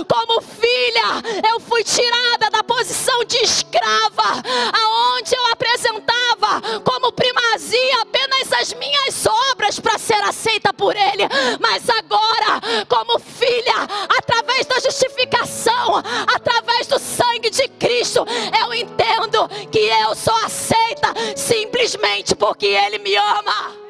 Como 0.08 0.42
filha, 0.42 1.50
eu 1.50 1.60
fui 1.60 1.84
tirada 1.84 2.50
da 2.52 2.64
posição 2.64 3.24
de 3.26 3.38
escrava, 3.38 4.44
aonde 4.74 5.36
eu 5.36 5.46
apresentava 5.52 6.62
como 6.84 7.12
primazia 7.12 8.02
apenas 8.02 8.52
as 8.54 8.74
minhas 8.74 9.26
obras 9.52 9.80
para 9.80 9.98
ser 9.98 10.22
aceita 10.24 10.74
por 10.74 10.96
Ele. 10.96 11.24
Mas 11.60 11.90
agora, 11.90 12.62
como 12.88 13.20
filha, 13.20 13.76
através 14.18 14.66
da 14.66 14.80
justificação, 14.80 15.98
através 16.34 16.88
do 16.88 17.00
sangue 17.00 17.50
de 17.50 17.68
Cristo, 17.68 18.26
eu 18.62 18.74
entendo 18.74 19.48
que 19.72 19.80
eu 19.80 20.16
sou 20.16 20.36
aceita 20.46 21.14
simplesmente 21.36 22.36
porque 22.36 22.68
Ele 22.68 23.00
me 23.00 23.16
ama. 23.16 23.83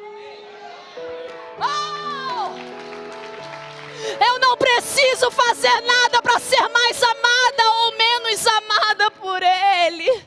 Eu 4.20 4.38
não 4.38 4.56
preciso 4.56 5.30
fazer 5.30 5.80
nada 5.82 6.22
para 6.22 6.38
ser 6.38 6.68
mais 6.68 7.02
amada 7.02 7.70
ou 7.84 7.96
menos 7.96 8.46
amada 8.46 9.10
por 9.10 9.42
Ele. 9.42 10.22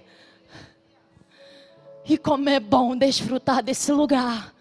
E 2.05 2.17
como 2.17 2.49
é 2.49 2.59
bom 2.59 2.95
desfrutar 2.95 3.61
desse 3.61 3.91
lugar. 3.91 4.53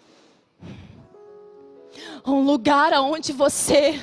Um 2.25 2.41
lugar 2.43 2.93
onde 2.95 3.33
você 3.33 4.01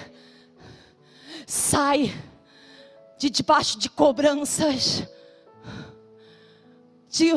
sai 1.45 2.13
de 3.17 3.29
debaixo 3.29 3.77
de 3.77 3.89
cobranças. 3.89 5.03
De 7.09 7.33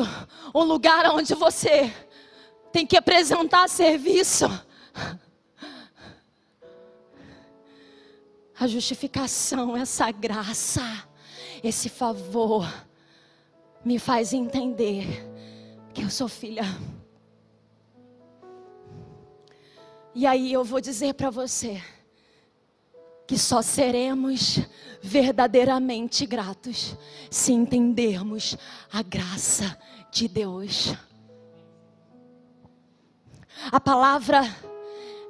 um 0.55 0.63
lugar 0.63 1.05
onde 1.11 1.35
você 1.35 1.93
tem 2.71 2.85
que 2.85 2.97
apresentar 2.97 3.67
serviço 3.69 4.47
a 8.59 8.65
justificação, 8.65 9.77
essa 9.77 10.09
graça, 10.11 10.81
esse 11.63 11.89
favor, 11.89 12.67
me 13.85 13.99
faz 13.99 14.33
entender 14.33 15.05
que 15.93 16.01
eu 16.01 16.09
sou 16.09 16.27
filha. 16.27 16.63
E 20.15 20.25
aí 20.25 20.51
eu 20.51 20.63
vou 20.63 20.81
dizer 20.81 21.13
para 21.13 21.29
você 21.29 21.81
que 23.27 23.37
só 23.37 23.61
seremos 23.61 24.59
verdadeiramente 25.01 26.25
gratos 26.25 26.95
se 27.29 27.53
entendermos 27.53 28.57
a 28.91 29.03
graça 29.03 29.77
de 30.11 30.27
Deus. 30.27 30.95
A 33.71 33.79
palavra 33.79 34.41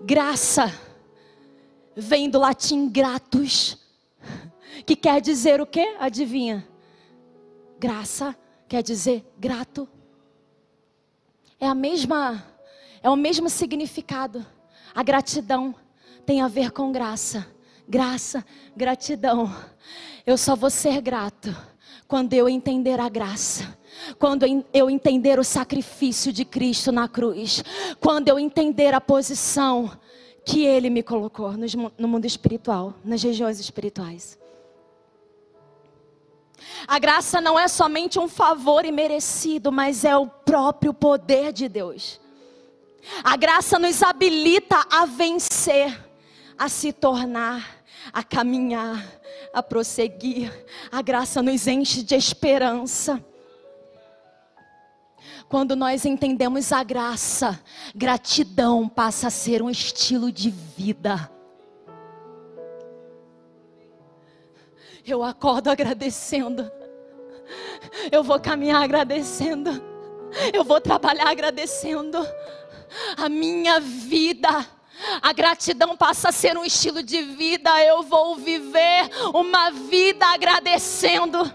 graça 0.02 0.87
vem 2.00 2.30
do 2.30 2.38
latim 2.38 2.88
gratus, 2.88 3.76
que 4.86 4.96
quer 4.96 5.20
dizer 5.20 5.60
o 5.60 5.66
quê? 5.66 5.96
Adivinha? 6.00 6.66
Graça 7.80 8.38
quer 8.68 8.84
dizer 8.84 9.26
grato. 9.40 9.90
É 11.60 11.68
a 11.68 11.74
mesma, 11.74 12.46
é 13.02 13.10
o 13.10 13.16
mesmo 13.16 13.50
significado. 13.50 14.46
A 14.94 15.02
gratidão 15.02 15.74
tem 16.24 16.42
a 16.42 16.48
ver 16.48 16.72
com 16.72 16.92
graça. 16.92 17.48
Graça, 17.90 18.46
gratidão. 18.76 19.52
Eu 20.24 20.38
só 20.38 20.56
vou 20.56 20.70
ser 20.70 21.02
grato 21.02 21.56
quando 22.08 22.34
eu 22.34 22.48
entender 22.48 23.00
a 23.00 23.10
graça. 23.10 23.76
Quando 24.20 24.46
eu 24.72 24.90
entender 24.90 25.40
o 25.40 25.44
sacrifício 25.44 26.32
de 26.32 26.46
Cristo 26.46 26.92
na 26.92 27.08
cruz, 27.08 27.64
quando 28.00 28.28
eu 28.28 28.38
entender 28.38 28.94
a 28.94 29.02
posição 29.02 29.92
que 30.48 30.66
Ele 30.66 30.90
me 30.90 31.04
colocou 31.04 31.54
no 31.98 32.08
mundo 32.08 32.26
espiritual, 32.26 32.94
nas 33.04 33.22
regiões 33.22 33.60
espirituais. 33.60 34.40
A 36.88 36.98
graça 36.98 37.42
não 37.42 37.60
é 37.60 37.68
somente 37.68 38.18
um 38.18 38.30
favor 38.30 38.86
imerecido, 38.86 39.74
mas 39.74 40.06
é 40.06 40.16
o 40.16 40.26
próprio 40.26 40.94
poder 40.94 41.52
de 41.52 41.68
Deus. 41.68 42.22
A 43.22 43.36
graça 43.36 43.78
nos 43.78 44.02
habilita 44.02 44.86
a 44.90 45.06
vencer, 45.06 46.02
a 46.58 46.70
se 46.70 46.94
tornar, 46.94 47.84
a 48.14 48.24
caminhar, 48.24 49.06
a 49.54 49.62
prosseguir. 49.62 50.50
A 50.90 51.02
graça 51.02 51.42
nos 51.42 51.68
enche 51.68 52.02
de 52.02 52.16
esperança. 52.16 53.22
Quando 55.50 55.78
nós 55.78 56.06
entendemos 56.06 56.74
a 56.74 56.84
graça, 56.84 57.60
gratidão 57.96 58.88
passa 58.88 59.28
a 59.28 59.32
ser 59.32 59.62
um 59.62 59.70
estilo 59.70 60.30
de 60.30 60.50
vida. 60.50 61.32
Eu 65.06 65.24
acordo 65.24 65.70
agradecendo. 65.70 66.70
Eu 68.12 68.24
vou 68.24 68.42
caminhar 68.42 68.84
agradecendo. 68.84 69.82
Eu 70.54 70.66
vou 70.66 70.82
trabalhar 70.82 71.30
agradecendo. 71.30 72.18
A 73.16 73.30
minha 73.30 73.80
vida. 73.80 74.68
A 75.22 75.32
gratidão 75.32 75.96
passa 75.96 76.28
a 76.28 76.34
ser 76.34 76.58
um 76.58 76.66
estilo 76.66 77.02
de 77.02 77.22
vida. 77.22 77.82
Eu 77.82 78.04
vou 78.04 78.36
viver 78.36 79.10
uma 79.34 79.72
vida 79.72 80.26
agradecendo. 80.26 81.54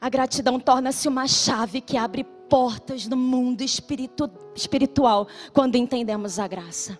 A 0.00 0.08
gratidão 0.08 0.58
torna-se 0.58 1.06
uma 1.06 1.28
chave 1.28 1.80
que 1.80 1.96
abre 1.96 2.24
portas 2.48 3.06
no 3.06 3.16
mundo 3.16 3.60
espiritu 3.60 4.30
espiritual 4.56 5.28
quando 5.52 5.76
entendemos 5.76 6.38
a 6.38 6.48
graça. 6.48 6.98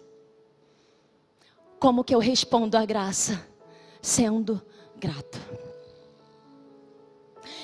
Como 1.78 2.04
que 2.04 2.14
eu 2.14 2.18
respondo 2.18 2.76
à 2.76 2.84
graça? 2.84 3.42
Sendo 4.02 4.60
grato. 4.96 5.40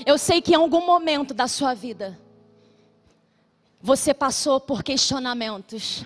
Eu 0.07 0.17
sei 0.17 0.41
que 0.41 0.53
em 0.53 0.57
algum 0.57 0.85
momento 0.85 1.35
da 1.35 1.47
sua 1.47 1.75
vida 1.75 2.19
você 3.81 4.15
passou 4.15 4.59
por 4.59 4.83
questionamentos. 4.83 6.05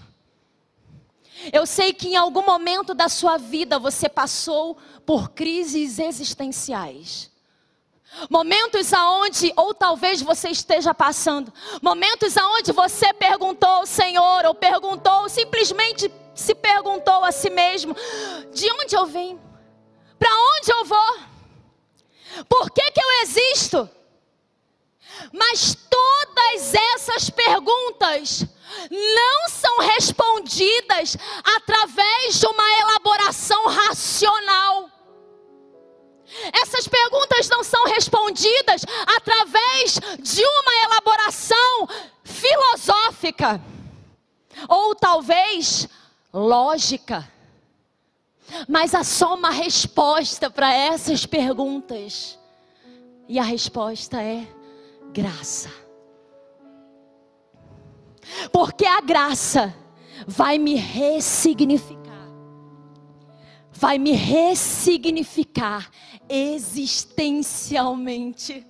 Eu 1.52 1.64
sei 1.64 1.92
que 1.92 2.08
em 2.08 2.16
algum 2.16 2.44
momento 2.44 2.94
da 2.94 3.08
sua 3.08 3.38
vida 3.38 3.78
você 3.78 4.08
passou 4.08 4.76
por 5.06 5.30
crises 5.30 5.98
existenciais. 5.98 7.29
Momentos 8.28 8.92
aonde, 8.92 9.52
ou 9.56 9.72
talvez 9.72 10.20
você 10.20 10.48
esteja 10.48 10.92
passando, 10.92 11.52
momentos 11.80 12.36
aonde 12.36 12.72
você 12.72 13.12
perguntou 13.12 13.68
ao 13.68 13.86
Senhor, 13.86 14.44
ou 14.46 14.54
perguntou, 14.54 15.28
simplesmente 15.28 16.10
se 16.34 16.54
perguntou 16.54 17.24
a 17.24 17.32
si 17.32 17.50
mesmo: 17.50 17.94
de 18.52 18.70
onde 18.72 18.96
eu 18.96 19.06
vim? 19.06 19.38
Para 20.18 20.30
onde 20.30 20.70
eu 20.70 20.84
vou? 20.84 21.18
Por 22.48 22.70
que, 22.70 22.90
que 22.90 23.00
eu 23.00 23.10
existo? 23.22 23.90
Mas 25.32 25.76
todas 25.88 26.74
essas 26.74 27.30
perguntas 27.30 28.44
não 28.90 29.48
são 29.48 29.78
respondidas 29.80 31.16
através 31.56 32.38
de 32.38 32.46
uma 32.46 32.80
elaboração 32.80 33.66
racional. 33.66 34.88
Essas 36.52 36.86
perguntas 36.86 37.48
não 37.48 37.64
são 37.64 37.84
respondidas 37.86 38.84
através 39.16 39.98
de 40.20 40.44
uma 40.44 40.84
elaboração 40.84 41.88
filosófica 42.24 43.60
ou 44.68 44.94
talvez 44.94 45.88
lógica. 46.32 47.28
Mas 48.68 48.94
há 48.94 49.04
só 49.04 49.34
uma 49.34 49.50
resposta 49.50 50.50
para 50.50 50.72
essas 50.72 51.26
perguntas. 51.26 52.38
E 53.28 53.38
a 53.38 53.44
resposta 53.44 54.20
é 54.20 54.46
graça. 55.12 55.70
Porque 58.52 58.84
a 58.84 59.00
graça 59.00 59.74
vai 60.26 60.58
me 60.58 60.74
ressignificar 60.74 61.99
vai 63.80 63.98
me 63.98 64.12
ressignificar 64.12 65.90
existencialmente. 66.28 68.66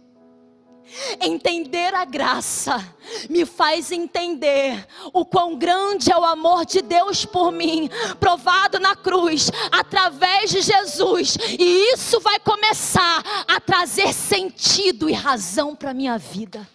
Entender 1.21 1.95
a 1.95 2.05
graça 2.05 2.85
me 3.29 3.45
faz 3.45 3.93
entender 3.93 4.85
o 5.13 5.25
quão 5.25 5.57
grande 5.57 6.13
é 6.13 6.17
o 6.17 6.25
amor 6.25 6.65
de 6.65 6.81
Deus 6.81 7.25
por 7.25 7.53
mim, 7.53 7.89
provado 8.19 8.81
na 8.81 8.97
cruz, 8.97 9.53
através 9.71 10.51
de 10.51 10.63
Jesus, 10.63 11.37
e 11.59 11.93
isso 11.93 12.19
vai 12.21 12.41
começar 12.41 13.23
a 13.47 13.61
trazer 13.61 14.13
sentido 14.13 15.09
e 15.09 15.13
razão 15.13 15.77
para 15.77 15.91
a 15.91 15.95
minha 15.95 16.19
vida. 16.19 16.67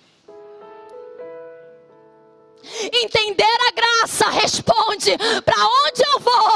Entender 2.92 3.58
a 3.68 3.72
graça 3.72 4.30
responde: 4.30 5.16
para 5.44 5.68
onde 5.68 6.02
eu 6.02 6.20
vou? 6.20 6.55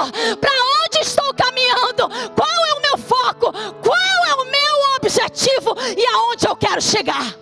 Quero 6.70 6.82
chegar? 6.82 7.36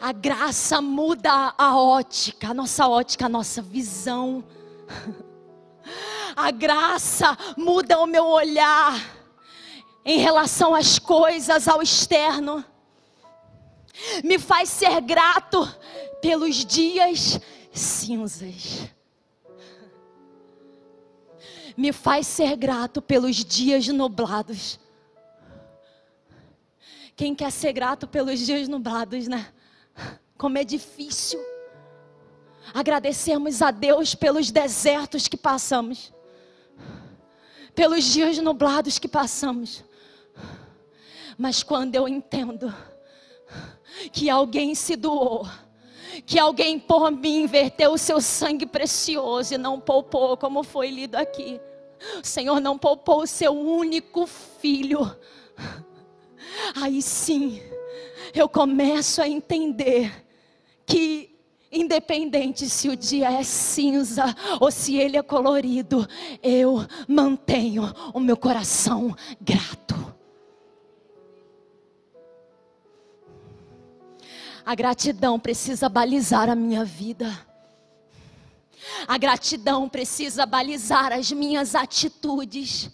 A 0.00 0.12
graça 0.12 0.80
muda 0.80 1.54
a 1.56 1.76
ótica, 1.76 2.48
a 2.48 2.54
nossa 2.54 2.88
ótica, 2.88 3.26
a 3.26 3.28
nossa 3.28 3.60
visão. 3.60 4.42
A 6.36 6.50
graça 6.50 7.38
muda 7.56 8.00
o 8.00 8.06
meu 8.06 8.24
olhar 8.26 9.00
em 10.04 10.18
relação 10.18 10.74
às 10.74 10.98
coisas, 10.98 11.68
ao 11.68 11.80
externo. 11.80 12.64
Me 14.24 14.36
faz 14.36 14.68
ser 14.68 15.00
grato 15.00 15.64
pelos 16.20 16.64
dias 16.64 17.38
cinzas. 17.72 18.88
Me 21.76 21.92
faz 21.92 22.26
ser 22.26 22.56
grato 22.56 23.02
pelos 23.02 23.44
dias 23.44 23.88
nublados. 23.88 24.78
Quem 27.16 27.34
quer 27.34 27.50
ser 27.50 27.72
grato 27.72 28.06
pelos 28.06 28.40
dias 28.40 28.68
nublados, 28.68 29.28
né? 29.28 29.52
Como 30.36 30.58
é 30.58 30.64
difícil 30.64 31.40
agradecermos 32.72 33.60
a 33.60 33.70
Deus 33.70 34.14
pelos 34.14 34.50
desertos 34.50 35.28
que 35.28 35.36
passamos, 35.36 36.12
pelos 37.74 38.04
dias 38.04 38.38
nublados 38.38 38.98
que 38.98 39.08
passamos. 39.08 39.84
Mas 41.36 41.62
quando 41.62 41.94
eu 41.94 42.08
entendo 42.08 42.74
que 44.12 44.30
alguém 44.30 44.74
se 44.74 44.96
doou, 44.96 45.46
que 46.22 46.38
alguém 46.38 46.78
por 46.78 47.10
mim 47.10 47.46
verteu 47.46 47.92
o 47.92 47.98
seu 47.98 48.20
sangue 48.20 48.66
precioso 48.66 49.54
e 49.54 49.58
não 49.58 49.80
poupou, 49.80 50.36
como 50.36 50.62
foi 50.62 50.90
lido 50.90 51.16
aqui. 51.16 51.60
O 52.22 52.26
Senhor 52.26 52.60
não 52.60 52.78
poupou 52.78 53.22
o 53.22 53.26
seu 53.26 53.52
único 53.52 54.26
filho. 54.26 55.14
Aí 56.76 57.00
sim, 57.02 57.60
eu 58.34 58.48
começo 58.48 59.22
a 59.22 59.28
entender 59.28 60.24
que 60.86 61.30
independente 61.72 62.68
se 62.68 62.88
o 62.88 62.96
dia 62.96 63.32
é 63.32 63.42
cinza 63.42 64.34
ou 64.60 64.70
se 64.70 64.96
ele 64.96 65.16
é 65.16 65.22
colorido, 65.22 66.06
eu 66.42 66.86
mantenho 67.08 67.92
o 68.12 68.20
meu 68.20 68.36
coração 68.36 69.14
grato. 69.40 70.03
A 74.64 74.74
gratidão 74.74 75.38
precisa 75.38 75.88
balizar 75.88 76.48
a 76.48 76.54
minha 76.54 76.84
vida. 76.84 77.30
A 79.06 79.18
gratidão 79.18 79.88
precisa 79.88 80.46
balizar 80.46 81.12
as 81.12 81.30
minhas 81.32 81.74
atitudes, 81.74 82.90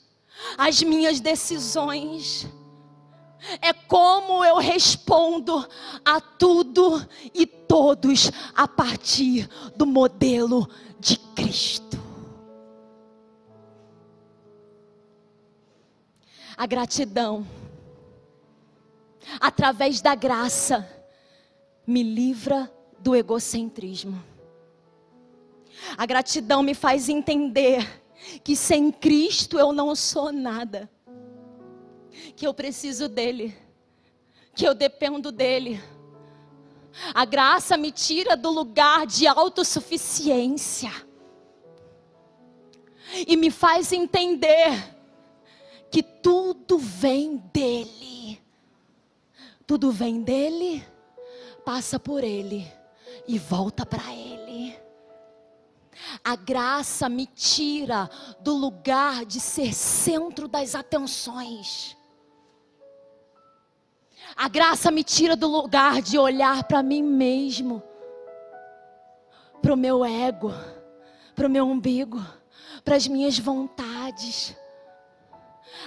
as 0.56 0.83
minhas 0.83 1.20
decisões 1.20 2.48
é 3.61 3.72
como 3.72 4.44
eu 4.44 4.59
respondo 4.59 5.66
a 6.04 6.20
tudo 6.20 7.06
e 7.33 7.46
todos 7.46 8.30
a 8.54 8.68
partir 8.68 9.48
do 9.76 9.87
modelo 9.87 10.68
de 10.98 11.16
Cristo. 11.16 11.98
A 16.56 16.66
gratidão, 16.66 17.46
através 19.40 20.02
da 20.02 20.14
graça, 20.14 20.87
me 21.90 22.05
livra 22.05 22.72
do 23.00 23.16
egocentrismo. 23.16 24.22
A 25.96 26.07
gratidão 26.07 26.62
me 26.62 26.72
faz 26.72 27.09
entender 27.09 27.85
que 28.44 28.55
sem 28.55 28.92
Cristo 28.92 29.59
eu 29.59 29.72
não 29.72 29.96
sou 29.96 30.31
nada 30.31 30.88
que 32.37 32.46
eu 32.46 32.55
preciso 32.55 33.09
dele, 33.09 33.57
que 34.55 34.66
eu 34.66 34.74
dependo 34.74 35.33
dele. 35.33 35.83
A 37.12 37.24
graça 37.24 37.76
me 37.76 37.90
tira 37.90 38.37
do 38.37 38.50
lugar 38.50 39.07
de 39.07 39.26
autossuficiência 39.26 40.90
e 43.26 43.37
me 43.37 43.50
faz 43.50 43.92
entender 43.92 44.96
que 45.90 46.03
tudo 46.03 46.79
vem 46.79 47.37
dele. 47.53 48.40
Tudo 49.66 49.90
vem 49.90 50.22
dele, 50.22 50.85
passa 51.60 51.98
por 51.98 52.24
ele 52.24 52.66
e 53.28 53.38
volta 53.38 53.86
para 53.86 54.12
ele. 54.12 54.76
A 56.24 56.34
graça 56.34 57.08
me 57.08 57.26
tira 57.26 58.08
do 58.40 58.54
lugar 58.54 59.24
de 59.24 59.38
ser 59.38 59.74
centro 59.74 60.48
das 60.48 60.74
atenções 60.74 61.96
a 64.36 64.48
graça 64.48 64.90
me 64.90 65.04
tira 65.04 65.36
do 65.36 65.48
lugar 65.48 66.00
de 66.00 66.18
olhar 66.18 66.64
para 66.64 66.82
mim 66.82 67.02
mesmo, 67.02 67.82
para 69.60 69.74
o 69.74 69.76
meu 69.76 70.04
ego, 70.04 70.52
para 71.34 71.46
o 71.46 71.50
meu 71.50 71.66
umbigo, 71.66 72.24
para 72.84 72.96
as 72.96 73.06
minhas 73.06 73.38
vontades. 73.38 74.56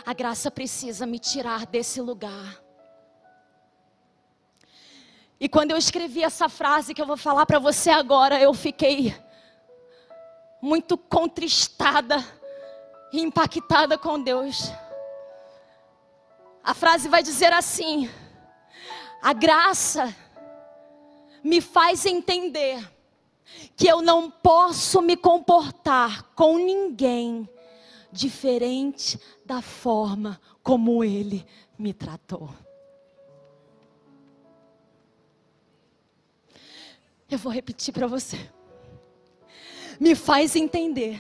A 0.06 0.14
graça 0.14 0.52
precisa 0.52 1.06
me 1.06 1.20
tirar 1.20 1.66
desse 1.66 2.02
lugar. 2.02 2.63
E 5.40 5.50
quando 5.50 5.72
eu 5.72 5.78
escrevi 5.78 6.24
essa 6.24 6.48
frase 6.48 6.94
que 6.94 7.02
eu 7.02 7.06
vou 7.06 7.18
falar 7.18 7.46
para 7.46 7.60
você 7.60 7.90
agora, 7.90 8.40
eu 8.40 8.54
fiquei 8.54 9.16
muito 10.62 10.98
contristada 10.98 12.24
e 13.12 13.22
impactada 13.22 13.98
com 13.98 14.22
Deus. 14.22 14.72
A 16.64 16.74
frase 16.74 17.10
vai 17.10 17.22
dizer 17.22 17.52
assim: 17.52 18.10
a 19.22 19.34
graça 19.34 20.16
me 21.44 21.60
faz 21.60 22.06
entender 22.06 22.90
que 23.76 23.88
eu 23.88 24.02
não 24.02 24.32
posso 24.32 25.02
me 25.02 25.18
comportar 25.18 26.24
com 26.36 26.58
ninguém 26.58 27.50
diferente 28.12 29.20
da 29.46 29.62
forma 29.62 30.40
como 30.62 31.04
ele 31.04 31.46
me 31.78 31.94
tratou. 31.94 32.50
Eu 37.34 37.40
vou 37.40 37.52
repetir 37.52 37.92
para 37.92 38.06
você. 38.06 38.38
Me 40.00 40.14
faz 40.14 40.56
entender 40.56 41.20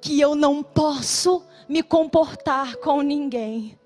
que 0.00 0.20
eu 0.20 0.34
não 0.34 0.64
posso 0.64 1.46
me 1.68 1.80
comportar 1.80 2.74
com 2.78 3.02
ninguém 3.02 3.78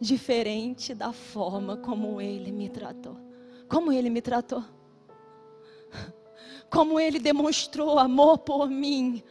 diferente 0.00 0.94
da 0.94 1.12
forma 1.12 1.76
como 1.76 2.22
ele 2.22 2.50
me 2.50 2.70
tratou. 2.70 3.18
Como 3.68 3.92
ele 3.92 4.08
me 4.08 4.22
tratou? 4.22 4.64
Como 6.72 6.98
ele 6.98 7.18
demonstrou 7.18 7.98
amor 7.98 8.38
por 8.38 8.70
mim 8.70 9.22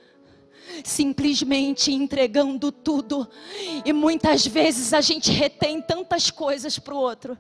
simplesmente 0.84 1.92
entregando 1.92 2.72
tudo. 2.72 3.28
E 3.84 3.92
muitas 3.92 4.46
vezes 4.46 4.94
a 4.94 5.02
gente 5.02 5.32
retém 5.32 5.82
tantas 5.82 6.30
coisas 6.30 6.78
para 6.78 6.94
o 6.94 7.00
outro. 7.00 7.36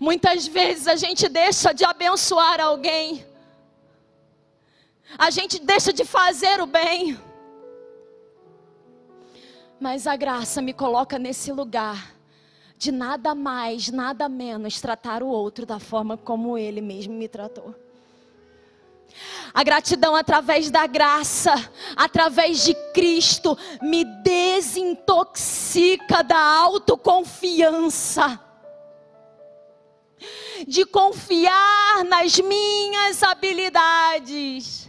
Muitas 0.00 0.46
vezes 0.46 0.86
a 0.86 0.96
gente 0.96 1.28
deixa 1.28 1.72
de 1.72 1.84
abençoar 1.84 2.60
alguém. 2.60 3.24
A 5.18 5.30
gente 5.30 5.60
deixa 5.60 5.92
de 5.92 6.04
fazer 6.04 6.60
o 6.60 6.66
bem. 6.66 7.18
Mas 9.80 10.06
a 10.06 10.16
graça 10.16 10.62
me 10.62 10.72
coloca 10.72 11.18
nesse 11.18 11.52
lugar 11.52 12.14
de 12.76 12.90
nada 12.90 13.34
mais, 13.34 13.88
nada 13.88 14.28
menos 14.28 14.80
tratar 14.80 15.22
o 15.22 15.28
outro 15.28 15.64
da 15.64 15.78
forma 15.78 16.16
como 16.16 16.58
ele 16.58 16.80
mesmo 16.80 17.14
me 17.14 17.28
tratou. 17.28 17.74
A 19.52 19.62
gratidão 19.62 20.16
através 20.16 20.70
da 20.70 20.86
graça, 20.86 21.52
através 21.96 22.64
de 22.64 22.74
Cristo, 22.92 23.56
me 23.80 24.04
desintoxica 24.04 26.24
da 26.24 26.38
autoconfiança. 26.38 28.40
De 30.66 30.84
confiar 30.84 32.04
nas 32.04 32.38
minhas 32.38 33.22
habilidades, 33.22 34.88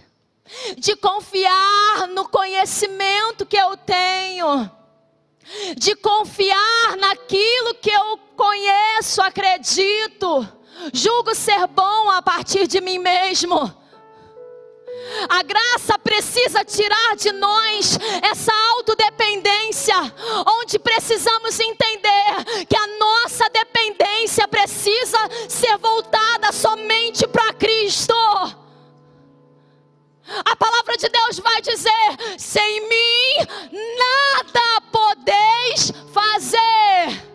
de 0.78 0.96
confiar 0.96 2.08
no 2.10 2.30
conhecimento 2.30 3.46
que 3.46 3.58
eu 3.58 3.76
tenho 3.78 4.72
de 5.78 5.96
confiar 5.96 6.98
naquilo 6.98 7.76
que 7.76 7.92
eu 7.92 8.18
conheço, 8.36 9.22
acredito, 9.22 10.48
julgo 10.94 11.36
ser 11.36 11.68
bom 11.68 12.10
a 12.10 12.22
partir 12.22 12.68
de 12.68 12.82
mim 12.82 12.98
mesmo. 12.98 13.85
A 15.30 15.44
graça 15.44 15.98
precisa 16.00 16.64
tirar 16.64 17.16
de 17.16 17.32
nós 17.32 17.98
essa 18.22 18.52
autodependência, 18.76 19.96
onde 20.62 20.80
precisamos 20.80 21.60
entender 21.60 22.66
que 22.68 22.76
a 22.76 22.88
nossa 22.98 23.50
dependência 23.50 24.48
precisa 24.48 25.18
ser 25.48 25.78
voltada 25.78 26.52
somente 26.52 27.28
para 27.28 27.54
Cristo. 27.54 28.14
A 30.28 30.56
palavra 30.56 30.98
de 30.98 31.08
Deus 31.08 31.40
vai 31.40 31.62
dizer: 31.62 32.40
sem 32.40 32.90
mim 32.90 33.48
nada 33.98 34.82
podeis 34.92 35.92
fazer. 36.12 37.35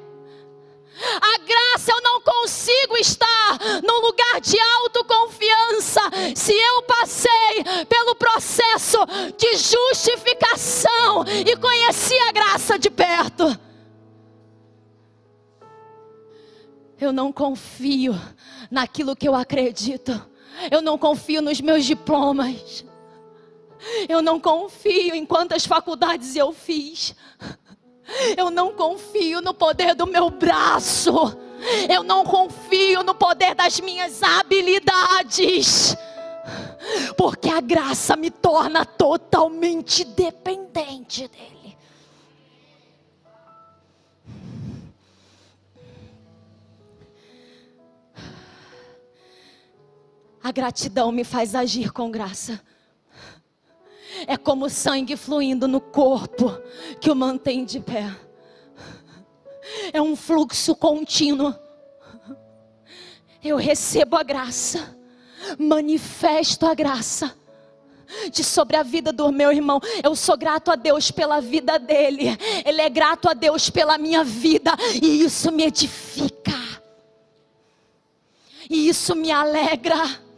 A 1.03 1.39
graça 1.39 1.93
eu 1.93 2.03
não 2.03 2.21
consigo 2.21 2.97
estar 2.97 3.59
num 3.83 4.01
lugar 4.01 4.41
de 4.41 4.59
autoconfiança 4.59 6.01
se 6.35 6.53
eu 6.53 6.83
passei 6.83 7.85
pelo 7.89 8.15
processo 8.15 8.99
de 9.37 9.57
justificação 9.57 11.25
e 11.47 11.57
conheci 11.57 12.19
a 12.29 12.33
graça 12.33 12.79
de 12.79 12.91
perto. 12.91 13.59
Eu 17.01 17.13
não 17.13 17.33
confio 17.33 18.15
naquilo 18.71 19.17
que 19.17 19.27
eu 19.27 19.35
acredito. 19.35 20.29
Eu 20.71 20.83
não 20.83 20.99
confio 20.99 21.41
nos 21.41 21.61
meus 21.61 21.87
diplomas. 21.87 22.85
Eu 24.09 24.21
não 24.21 24.39
confio 24.39 25.15
em 25.15 25.25
quantas 25.25 25.65
faculdades 25.65 26.37
eu 26.37 26.53
fiz. 26.53 27.15
Eu 28.37 28.51
não 28.51 28.73
confio 28.73 29.40
no 29.40 29.55
poder 29.55 29.94
do 29.94 30.07
meu 30.07 30.31
braço. 30.31 31.12
Eu 31.88 32.03
não 32.03 32.25
confio 32.25 33.03
no 33.03 33.14
poder 33.14 33.55
das 33.55 33.81
minhas 33.81 34.23
habilidades. 34.23 35.96
Porque 37.16 37.49
a 37.49 37.61
graça 37.61 38.16
me 38.16 38.31
torna 38.31 38.85
totalmente 38.85 40.05
dependente 40.05 41.29
dele. 41.29 41.77
A 50.42 50.51
gratidão 50.51 51.12
me 51.12 51.23
faz 51.23 51.55
agir 51.55 51.92
com 51.92 52.11
graça 52.11 52.61
é 54.27 54.37
como 54.37 54.69
sangue 54.69 55.17
fluindo 55.17 55.67
no 55.69 55.81
corpo 55.81 56.51
que 57.01 57.11
o 57.11 57.17
mantém 57.17 57.65
de 57.65 57.81
pé. 57.81 58.15
É 59.93 60.01
um 60.01 60.17
fluxo 60.17 60.75
contínuo. 60.75 61.55
Eu 63.43 63.57
recebo 63.57 64.17
a 64.17 64.23
graça, 64.23 64.97
manifesto 65.59 66.67
a 66.67 66.75
graça 66.75 67.35
de 68.31 68.43
sobre 68.43 68.77
a 68.77 68.83
vida 68.83 69.13
do 69.13 69.31
meu 69.31 69.53
irmão. 69.53 69.81
Eu 70.03 70.15
sou 70.15 70.37
grato 70.37 70.71
a 70.71 70.77
Deus 70.77 71.11
pela 71.11 71.41
vida 71.41 71.79
dele. 71.79 72.37
Ele 72.65 72.83
é 72.83 72.89
grato 72.89 73.29
a 73.29 73.35
Deus 73.35 73.71
pela 73.71 73.97
minha 73.97 74.25
vida 74.25 74.73
e 75.01 75.23
isso 75.23 75.51
me 75.53 75.65
edifica. 75.65 76.41
E 78.69 78.89
isso 78.89 79.15
me 79.17 79.31
alegra. 79.31 80.30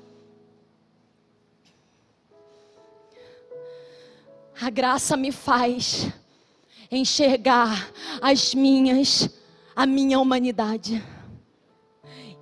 A 4.64 4.70
graça 4.70 5.16
me 5.16 5.33
faz 5.33 6.07
enxergar 6.88 7.90
as 8.20 8.55
minhas, 8.55 9.29
a 9.75 9.85
minha 9.85 10.20
humanidade. 10.20 11.05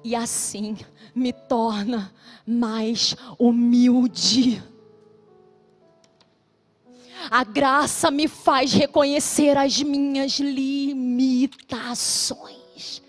E 0.05 0.15
assim 0.15 0.77
me 1.15 1.33
torna 1.33 2.15
mais 2.47 3.17
humilde. 3.39 4.63
A 7.31 7.43
graça 7.43 8.11
me 8.11 8.29
faz 8.29 8.75
reconhecer 8.75 9.57
as 9.57 9.83
minhas 9.83 10.39
limitações. 10.39 13.01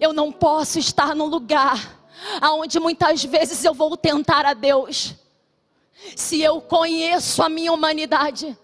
Eu 0.00 0.14
não 0.14 0.32
posso 0.32 0.78
estar 0.78 1.14
num 1.14 1.26
lugar 1.26 2.02
aonde 2.40 2.80
muitas 2.80 3.22
vezes 3.22 3.62
eu 3.62 3.74
vou 3.74 3.94
tentar 3.94 4.46
a 4.46 4.54
Deus 4.54 5.22
se 6.16 6.40
eu 6.40 6.60
conheço 6.60 7.42
a 7.42 7.48
minha 7.48 7.72
humanidade. 7.72 8.56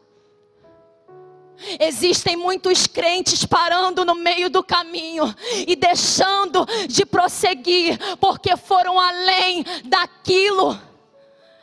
Existem 1.78 2.36
muitos 2.36 2.86
crentes 2.86 3.44
parando 3.44 4.04
no 4.04 4.14
meio 4.14 4.48
do 4.48 4.64
caminho 4.64 5.34
e 5.66 5.76
deixando 5.76 6.64
de 6.88 7.04
prosseguir, 7.04 7.98
porque 8.16 8.56
foram 8.56 8.98
além 8.98 9.64
daquilo, 9.84 10.80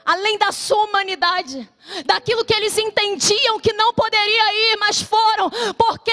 além 0.05 0.37
da 0.37 0.51
sua 0.51 0.83
humanidade, 0.85 1.67
daquilo 2.05 2.45
que 2.45 2.53
eles 2.53 2.77
entendiam 2.77 3.59
que 3.59 3.73
não 3.73 3.91
poderia 3.93 4.73
ir, 4.73 4.77
mas 4.77 5.01
foram, 5.01 5.49
porque 5.75 6.11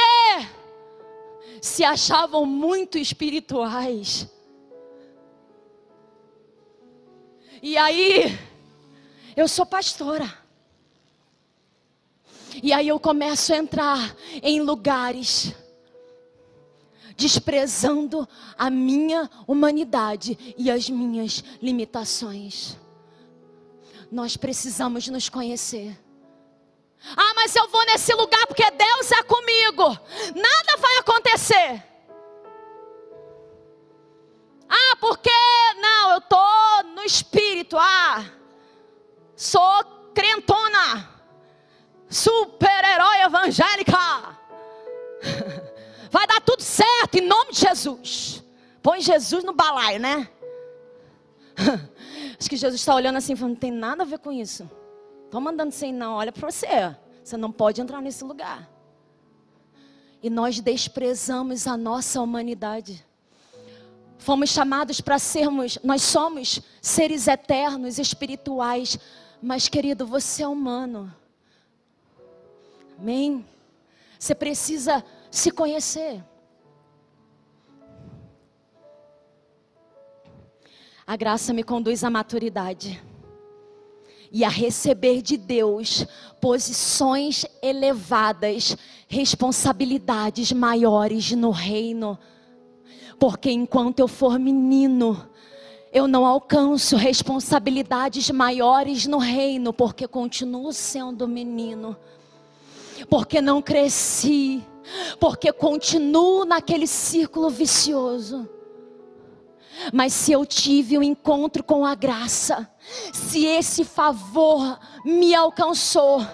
se 1.60 1.84
achavam 1.84 2.46
muito 2.46 2.96
espirituais. 2.96 4.28
E 7.62 7.76
aí, 7.76 8.38
eu 9.36 9.48
sou 9.48 9.66
pastora. 9.66 10.44
E 12.62 12.72
aí 12.72 12.88
eu 12.88 13.00
começo 13.00 13.52
a 13.52 13.56
entrar 13.56 14.16
em 14.42 14.60
lugares 14.60 15.54
desprezando 17.16 18.28
a 18.58 18.70
minha 18.70 19.30
humanidade 19.46 20.54
e 20.56 20.70
as 20.70 20.88
minhas 20.88 21.42
limitações. 21.62 22.76
Nós 24.10 24.36
precisamos 24.36 25.08
nos 25.08 25.28
conhecer. 25.28 25.98
Ah, 27.16 27.34
mas 27.34 27.54
eu 27.54 27.68
vou 27.68 27.84
nesse 27.86 28.12
lugar 28.14 28.46
porque 28.46 28.68
Deus 28.70 29.12
é 29.12 29.22
comigo. 29.22 29.84
Nada 30.34 30.76
vai 30.78 30.96
acontecer. 30.98 31.82
Ah, 34.68 34.96
porque 35.00 35.30
não, 35.80 36.12
eu 36.12 36.20
tô 36.22 36.82
no 36.94 37.02
espírito. 37.02 37.76
Ah, 37.78 38.24
Sou 39.44 39.84
crentona, 40.14 41.06
super-herói 42.08 43.20
evangélica. 43.26 44.38
Vai 46.10 46.26
dar 46.26 46.40
tudo 46.40 46.62
certo 46.62 47.16
em 47.16 47.26
nome 47.26 47.52
de 47.52 47.60
Jesus. 47.60 48.42
Põe 48.82 49.02
Jesus 49.02 49.44
no 49.44 49.52
balaio, 49.52 50.00
né? 50.00 50.30
Acho 52.40 52.48
que 52.48 52.56
Jesus 52.56 52.80
está 52.80 52.94
olhando 52.94 53.18
assim, 53.18 53.36
falando, 53.36 53.52
não 53.52 53.60
tem 53.60 53.70
nada 53.70 54.02
a 54.02 54.06
ver 54.06 54.18
com 54.18 54.32
isso. 54.32 54.68
Estou 55.26 55.42
mandando 55.42 55.72
sem 55.72 55.92
não, 55.92 56.14
olha 56.14 56.32
para 56.32 56.50
você. 56.50 56.96
Você 57.22 57.36
não 57.36 57.52
pode 57.52 57.82
entrar 57.82 58.00
nesse 58.00 58.24
lugar. 58.24 58.66
E 60.22 60.30
nós 60.30 60.58
desprezamos 60.58 61.66
a 61.66 61.76
nossa 61.76 62.18
humanidade. 62.22 63.04
Fomos 64.16 64.48
chamados 64.48 65.02
para 65.02 65.18
sermos, 65.18 65.78
nós 65.84 66.00
somos 66.00 66.62
seres 66.80 67.28
eternos, 67.28 67.98
espirituais, 67.98 68.98
mas, 69.44 69.68
querido, 69.68 70.06
você 70.06 70.42
é 70.42 70.48
humano. 70.48 71.14
Amém? 72.98 73.44
Você 74.18 74.34
precisa 74.34 75.04
se 75.30 75.50
conhecer. 75.50 76.24
A 81.06 81.14
graça 81.14 81.52
me 81.52 81.62
conduz 81.62 82.02
à 82.02 82.08
maturidade 82.08 83.02
e 84.32 84.42
a 84.44 84.48
receber 84.48 85.20
de 85.20 85.36
Deus 85.36 86.06
posições 86.40 87.44
elevadas, 87.62 88.74
responsabilidades 89.06 90.52
maiores 90.52 91.32
no 91.32 91.50
reino. 91.50 92.18
Porque 93.18 93.50
enquanto 93.50 94.00
eu 94.00 94.08
for 94.08 94.38
menino, 94.38 95.28
eu 95.94 96.08
não 96.08 96.26
alcanço 96.26 96.96
responsabilidades 96.96 98.28
maiores 98.28 99.06
no 99.06 99.18
reino, 99.18 99.72
porque 99.72 100.08
continuo 100.08 100.72
sendo 100.72 101.28
menino, 101.28 101.96
porque 103.08 103.40
não 103.40 103.62
cresci, 103.62 104.60
porque 105.20 105.52
continuo 105.52 106.44
naquele 106.44 106.88
círculo 106.88 107.48
vicioso. 107.48 108.48
Mas 109.92 110.12
se 110.12 110.32
eu 110.32 110.44
tive 110.44 110.98
um 110.98 111.02
encontro 111.02 111.62
com 111.62 111.86
a 111.86 111.94
graça, 111.94 112.68
se 113.12 113.44
esse 113.46 113.84
favor 113.84 114.76
me 115.04 115.32
alcançou, 115.32 116.26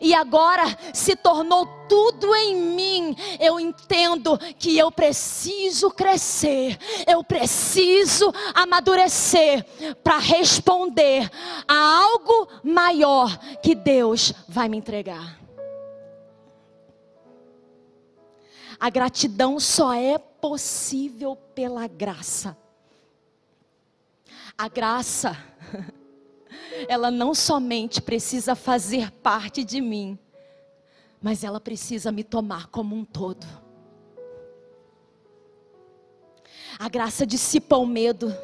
e 0.00 0.14
agora 0.14 0.64
se 0.92 1.16
tornou 1.16 1.66
tudo 1.88 2.34
em 2.34 2.56
mim. 2.56 3.16
Eu 3.38 3.58
entendo 3.58 4.38
que 4.58 4.76
eu 4.76 4.90
preciso 4.90 5.90
crescer, 5.90 6.78
eu 7.06 7.22
preciso 7.22 8.32
amadurecer 8.54 9.64
para 10.02 10.18
responder 10.18 11.30
a 11.66 12.04
algo 12.04 12.48
maior 12.62 13.36
que 13.62 13.74
Deus 13.74 14.32
vai 14.48 14.68
me 14.68 14.76
entregar. 14.76 15.38
A 18.78 18.90
gratidão 18.90 19.58
só 19.58 19.94
é 19.94 20.18
possível 20.18 21.36
pela 21.54 21.86
graça. 21.86 22.56
A 24.56 24.68
graça, 24.68 25.36
ela 26.88 27.10
não 27.10 27.34
somente 27.34 28.00
precisa 28.00 28.54
fazer 28.54 29.10
parte 29.10 29.64
de 29.64 29.80
mim, 29.80 30.18
mas 31.20 31.44
ela 31.44 31.60
precisa 31.60 32.10
me 32.12 32.24
tomar 32.24 32.68
como 32.68 32.94
um 32.96 33.04
todo. 33.04 33.46
A 36.78 36.88
graça 36.88 37.24
dissipa 37.24 37.76
o 37.76 37.86
medo, 37.86 38.34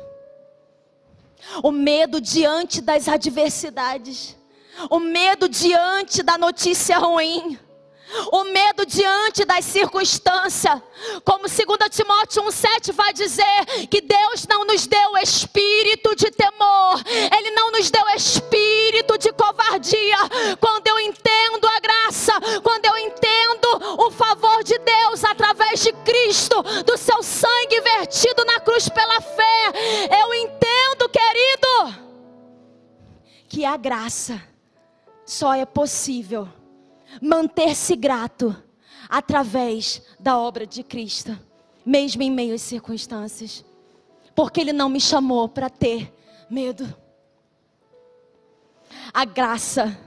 o 1.62 1.72
medo 1.72 2.20
diante 2.20 2.80
das 2.80 3.08
adversidades, 3.08 4.36
o 4.88 5.00
medo 5.00 5.48
diante 5.48 6.22
da 6.22 6.38
notícia 6.38 6.98
ruim 6.98 7.58
o 8.32 8.44
medo 8.44 8.84
diante 8.84 9.44
das 9.44 9.64
circunstâncias. 9.64 10.80
Como 11.24 11.44
2 11.46 11.56
Timóteo 11.90 12.42
1,7 12.44 12.92
vai 12.92 13.12
dizer 13.12 13.86
que 13.88 14.00
Deus 14.00 14.46
não 14.48 14.64
nos 14.64 14.86
deu 14.86 15.16
espírito 15.18 16.09
Quando 20.60 20.86
eu 20.86 21.00
entendo 21.00 21.66
a 21.66 21.80
graça, 21.80 22.32
quando 22.62 22.84
eu 22.84 22.98
entendo 22.98 24.04
o 24.06 24.10
favor 24.10 24.62
de 24.62 24.78
Deus 24.78 25.24
através 25.24 25.80
de 25.80 25.92
Cristo, 25.92 26.62
do 26.84 26.96
seu 26.96 27.22
sangue 27.22 27.80
vertido 27.80 28.44
na 28.44 28.60
cruz 28.60 28.88
pela 28.88 29.20
fé, 29.20 29.72
eu 30.20 30.34
entendo, 30.34 31.08
querido, 31.08 32.10
que 33.48 33.64
a 33.64 33.76
graça 33.76 34.42
só 35.24 35.54
é 35.54 35.64
possível 35.64 36.48
manter-se 37.20 37.96
grato 37.96 38.54
através 39.08 40.02
da 40.18 40.38
obra 40.38 40.66
de 40.66 40.82
Cristo, 40.82 41.36
mesmo 41.84 42.22
em 42.22 42.30
meio 42.30 42.54
às 42.54 42.62
circunstâncias, 42.62 43.64
porque 44.34 44.60
Ele 44.60 44.72
não 44.72 44.88
me 44.88 45.00
chamou 45.00 45.48
para 45.48 45.68
ter 45.68 46.12
medo. 46.48 46.94
A 49.12 49.24
graça 49.24 49.98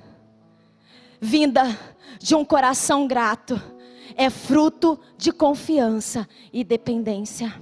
vinda 1.24 1.80
de 2.20 2.36
um 2.36 2.44
coração 2.44 3.08
grato 3.08 3.60
é 4.16 4.30
fruto 4.30 5.00
de 5.18 5.32
confiança 5.32 6.28
e 6.52 6.64
dependência. 6.64 7.60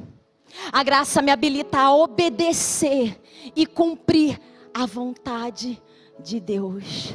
A 0.71 0.84
graça 0.84 1.21
me 1.21 1.32
habilita 1.32 1.78
a 1.80 1.95
obedecer 1.95 3.21
e 3.56 3.65
cumprir 3.65 4.41
a 4.74 4.86
vontade 4.86 5.82
de 6.19 6.39
Deus. 6.39 7.13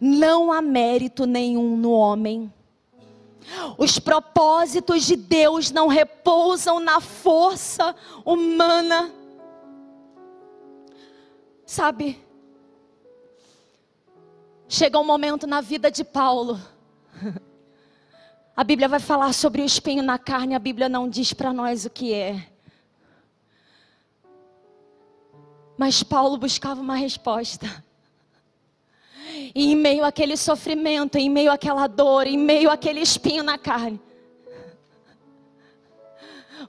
Não 0.00 0.50
há 0.50 0.62
mérito 0.62 1.26
nenhum 1.26 1.76
no 1.76 1.92
homem. 1.92 2.52
Os 3.76 3.98
propósitos 3.98 5.04
de 5.04 5.16
Deus 5.16 5.70
não 5.70 5.86
repousam 5.86 6.80
na 6.80 7.00
força 7.00 7.94
humana. 8.24 9.12
Sabe? 11.66 12.18
Chega 14.74 14.98
um 14.98 15.04
momento 15.04 15.46
na 15.46 15.60
vida 15.60 15.90
de 15.90 16.02
Paulo. 16.02 16.58
A 18.56 18.64
Bíblia 18.64 18.88
vai 18.88 19.00
falar 19.00 19.34
sobre 19.34 19.60
o 19.60 19.66
espinho 19.66 20.02
na 20.02 20.18
carne, 20.18 20.54
a 20.54 20.58
Bíblia 20.58 20.88
não 20.88 21.10
diz 21.10 21.34
para 21.34 21.52
nós 21.52 21.84
o 21.84 21.90
que 21.90 22.14
é. 22.14 22.48
Mas 25.76 26.02
Paulo 26.02 26.38
buscava 26.38 26.80
uma 26.80 26.96
resposta. 26.96 27.84
E 29.54 29.72
em 29.72 29.76
meio 29.76 30.06
àquele 30.06 30.38
sofrimento, 30.38 31.18
em 31.18 31.28
meio 31.28 31.52
àquela 31.52 31.86
dor, 31.86 32.26
em 32.26 32.38
meio 32.38 32.70
àquele 32.70 33.00
espinho 33.00 33.42
na 33.42 33.58
carne, 33.58 34.00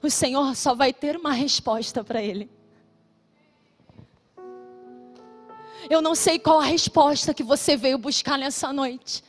o 0.02 0.10
Senhor 0.10 0.54
só 0.54 0.74
vai 0.74 0.92
ter 0.92 1.16
uma 1.16 1.32
resposta 1.32 2.04
para 2.04 2.22
ele. 2.22 2.50
Eu 5.88 6.00
não 6.00 6.14
sei 6.14 6.38
qual 6.38 6.60
a 6.60 6.64
resposta 6.64 7.34
que 7.34 7.42
você 7.42 7.76
veio 7.76 7.98
buscar 7.98 8.38
nessa 8.38 8.72
noite. 8.72 9.22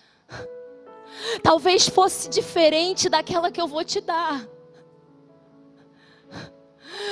Talvez 1.43 1.87
fosse 1.87 2.29
diferente 2.29 3.09
daquela 3.09 3.51
que 3.51 3.59
eu 3.59 3.67
vou 3.67 3.83
te 3.83 4.01
dar. 4.01 4.47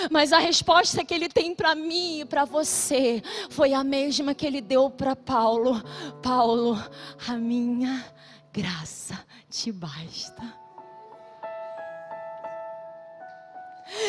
Mas 0.10 0.34
a 0.34 0.40
resposta 0.40 1.04
que 1.04 1.14
ele 1.14 1.30
tem 1.30 1.56
para 1.56 1.76
mim 1.76 2.22
e 2.22 2.26
para 2.26 2.46
você 2.46 3.22
foi 3.50 3.74
a 3.74 3.84
mesma 3.84 4.34
que 4.34 4.46
ele 4.46 4.62
deu 4.62 4.90
para 4.90 5.16
Paulo. 5.16 5.82
Paulo, 6.22 6.78
a 7.28 7.34
minha 7.34 8.06
graça 8.52 9.20
te 9.50 9.72
basta. 9.72 10.42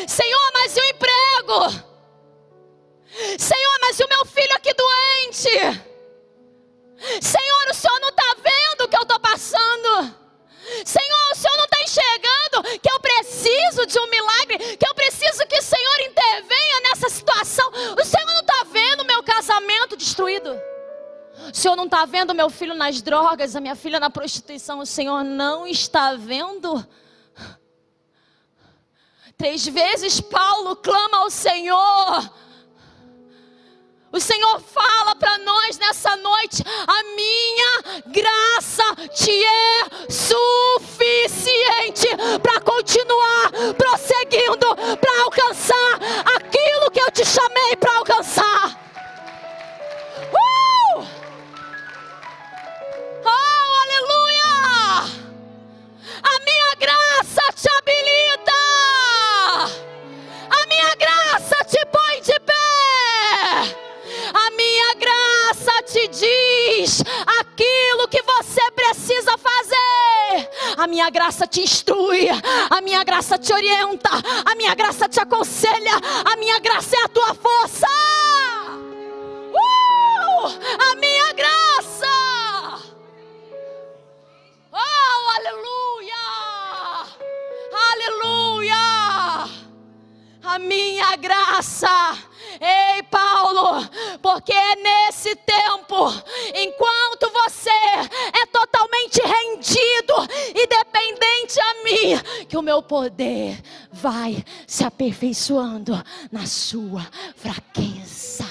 Senhor, 0.07 0.51
mas 0.53 0.75
e 0.75 0.79
o 0.79 0.83
emprego? 0.83 1.94
Senhor, 3.37 3.77
mas 3.81 3.99
o 3.99 4.07
meu 4.07 4.25
filho 4.25 4.53
aqui 4.55 4.73
doente? 4.73 5.49
Senhor, 7.21 7.69
o 7.69 7.73
Senhor 7.73 7.99
não 8.01 8.09
está 8.09 8.35
vendo 8.35 8.81
o 8.81 8.87
que 8.87 8.97
eu 8.97 9.01
estou 9.03 9.19
passando? 9.19 10.15
Senhor, 10.83 11.31
o 11.31 11.35
Senhor 11.35 11.57
não 11.57 11.65
está 11.65 11.81
enxergando 11.81 12.79
que 12.79 12.91
eu 12.91 12.99
preciso 12.99 13.85
de 13.85 13.99
um 13.99 14.09
milagre, 14.09 14.77
que 14.77 14.87
eu 14.87 14.93
preciso 14.95 15.45
que 15.47 15.57
o 15.57 15.61
Senhor 15.61 15.99
intervenha 16.01 16.81
nessa 16.81 17.09
situação. 17.09 17.69
O 17.99 18.03
Senhor 18.03 18.25
não 18.25 18.39
está 18.39 18.65
vendo 18.71 19.05
meu 19.05 19.23
casamento 19.23 19.95
destruído. 19.95 20.59
O 21.51 21.55
Senhor 21.55 21.75
não 21.75 21.85
está 21.85 22.05
vendo 22.05 22.33
meu 22.33 22.49
filho 22.49 22.73
nas 22.73 23.01
drogas, 23.01 23.55
a 23.55 23.61
minha 23.61 23.75
filha 23.75 23.99
na 23.99 24.09
prostituição. 24.09 24.79
O 24.79 24.85
Senhor 24.85 25.23
não 25.23 25.67
está 25.67 26.15
vendo. 26.15 26.85
Três 29.37 29.67
vezes 29.67 30.19
Paulo 30.19 30.75
clama 30.77 31.17
ao 31.19 31.29
Senhor 31.29 32.31
o 34.15 34.19
Senhor 34.19 34.61
fala 34.61 35.13
para 35.15 35.37
nós 35.39 35.77
nessa 35.77 36.15
noite: 36.15 36.63
a 36.87 37.03
minha 37.15 38.01
graça 38.07 38.83
te 39.13 39.43
é 39.43 39.83
suficiente 40.09 42.07
para 42.41 42.61
continuar 42.61 43.51
prosseguindo, 43.77 44.73
para 44.99 45.21
alcançar 45.23 45.99
aquilo 46.37 46.91
que 46.91 47.01
eu 47.01 47.11
te 47.11 47.25
chamei 47.25 47.75
para 47.77 47.97
alcançar. 47.97 48.54
Minha 71.05 71.11
graça 71.11 71.45
te 71.45 71.61
instrui, 71.61 72.27
a 72.67 72.81
minha 72.81 73.03
graça 73.03 73.37
te 73.37 73.53
orienta, 73.53 74.09
a 74.43 74.55
minha 74.55 74.73
graça 74.73 75.07
te 75.07 75.19
aconselha, 75.19 75.91
a 76.25 76.35
minha 76.35 76.59
graça 76.59 76.95
é 76.95 77.03
a 77.03 77.07
tua 77.07 77.35
força. 77.35 77.87
Uh! 79.53 80.47
A 80.91 80.95
minha 80.95 81.31
graça. 81.33 82.07
Oh, 84.73 85.29
aleluia! 85.35 86.15
Aleluia! 87.91 88.75
A 90.43 90.57
minha 90.57 91.15
graça 91.17 92.17
Ei, 92.59 93.03
Paulo, 93.03 93.87
porque 94.21 94.53
é 94.53 94.75
nesse 94.75 95.35
tempo, 95.35 96.07
enquanto 96.55 96.94
dependente 101.95 102.13
a 102.13 102.41
mim, 102.41 102.45
que 102.47 102.57
o 102.57 102.61
meu 102.61 102.81
poder 102.81 103.61
vai 103.91 104.43
se 104.67 104.83
aperfeiçoando 104.83 105.93
na 106.31 106.45
sua 106.45 107.01
fraqueza. 107.35 108.45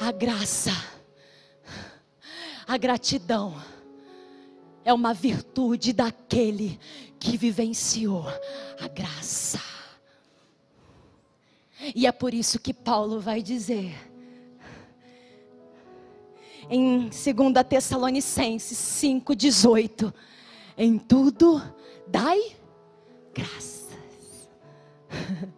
A 0.00 0.12
graça, 0.12 0.70
a 2.66 2.76
gratidão 2.76 3.60
é 4.84 4.92
uma 4.94 5.12
virtude 5.12 5.92
daquele 5.92 6.78
que 7.18 7.36
vivenciou 7.36 8.24
a 8.80 8.86
graça. 8.86 9.60
E 11.94 12.06
é 12.06 12.12
por 12.12 12.32
isso 12.32 12.58
que 12.58 12.72
Paulo 12.72 13.20
vai 13.20 13.42
dizer 13.42 14.07
em 16.70 17.08
2 17.08 17.12
Tessalonicenses 17.68 18.78
5,18: 18.78 20.12
Em 20.76 20.98
tudo 20.98 21.62
dai 22.06 22.56
graças. 23.34 23.88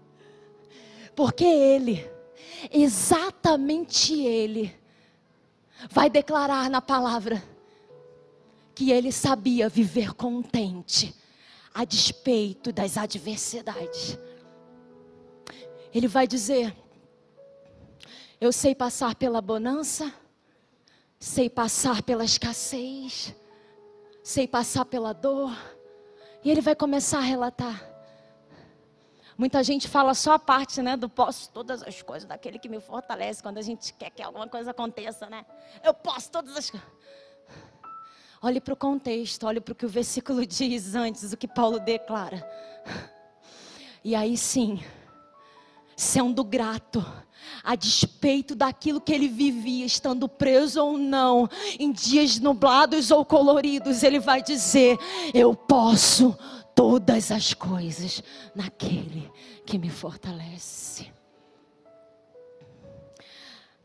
Porque 1.14 1.44
Ele, 1.44 2.08
exatamente 2.72 4.14
Ele, 4.14 4.74
vai 5.90 6.11
declarar 6.11 6.68
na 6.68 6.80
palavra 6.80 7.42
que 8.74 8.90
ele 8.90 9.12
sabia 9.12 9.68
viver 9.68 10.14
contente 10.14 11.14
a 11.74 11.84
despeito 11.84 12.72
das 12.72 12.96
adversidades. 12.96 14.18
Ele 15.94 16.08
vai 16.08 16.26
dizer: 16.26 16.74
Eu 18.40 18.52
sei 18.52 18.74
passar 18.74 19.14
pela 19.14 19.40
bonança, 19.40 20.12
sei 21.21 21.51
passar 21.51 22.03
pela 22.03 22.25
escassez, 22.25 23.35
sei 24.23 24.49
passar 24.49 24.87
pela 24.87 25.12
dor. 25.12 25.55
E 26.43 26.51
ele 26.51 26.62
vai 26.62 26.75
começar 26.75 27.18
a 27.18 27.23
relatar. 27.23 27.87
Muita 29.37 29.62
gente 29.62 29.87
fala 29.87 30.14
só 30.14 30.33
a 30.33 30.39
parte, 30.39 30.83
né, 30.83 30.97
do 30.97 31.09
posso 31.09 31.51
todas 31.51 31.83
as 31.83 32.03
coisas, 32.03 32.27
daquele 32.27 32.59
que 32.59 32.68
me 32.68 32.81
fortalece 32.81 33.43
quando 33.43 33.59
a 33.59 33.62
gente 33.62 33.93
quer 33.93 34.11
que 34.11 34.23
alguma 34.23 34.49
coisa 34.49 34.71
aconteça, 34.71 35.29
né? 35.29 35.45
Eu 35.85 35.93
posso 35.93 36.31
todas 36.31 36.57
as 36.57 36.71
coisas. 36.71 36.89
Olhe 38.43 38.61
para 38.61 38.73
o 38.73 38.77
contexto, 38.77 39.47
olhe 39.47 39.61
para 39.61 39.73
o 39.73 39.75
que 39.75 39.85
o 39.85 39.89
versículo 39.89 40.45
diz 40.47 40.95
antes, 40.95 41.33
o 41.33 41.37
que 41.37 41.49
Paulo 41.49 41.79
declara. 41.79 42.47
E 44.03 44.14
aí 44.14 44.37
sim, 44.37 44.83
sendo 46.01 46.42
grato, 46.42 47.05
a 47.62 47.74
despeito 47.74 48.55
daquilo 48.55 49.01
que 49.01 49.12
ele 49.12 49.28
vivia, 49.28 49.84
estando 49.84 50.28
preso 50.28 50.82
ou 50.82 50.96
não, 50.96 51.48
em 51.78 51.92
dias 51.92 52.38
nublados 52.38 53.11
ou 53.11 53.24
coloridos, 53.24 54.03
ele 54.03 54.18
vai 54.18 54.42
dizer: 54.42 54.98
Eu 55.34 55.55
posso 55.55 56.36
todas 56.74 57.30
as 57.30 57.53
coisas 57.53 58.22
naquele 58.55 59.30
que 59.66 59.78
me 59.78 59.90
fortalece. 59.90 61.12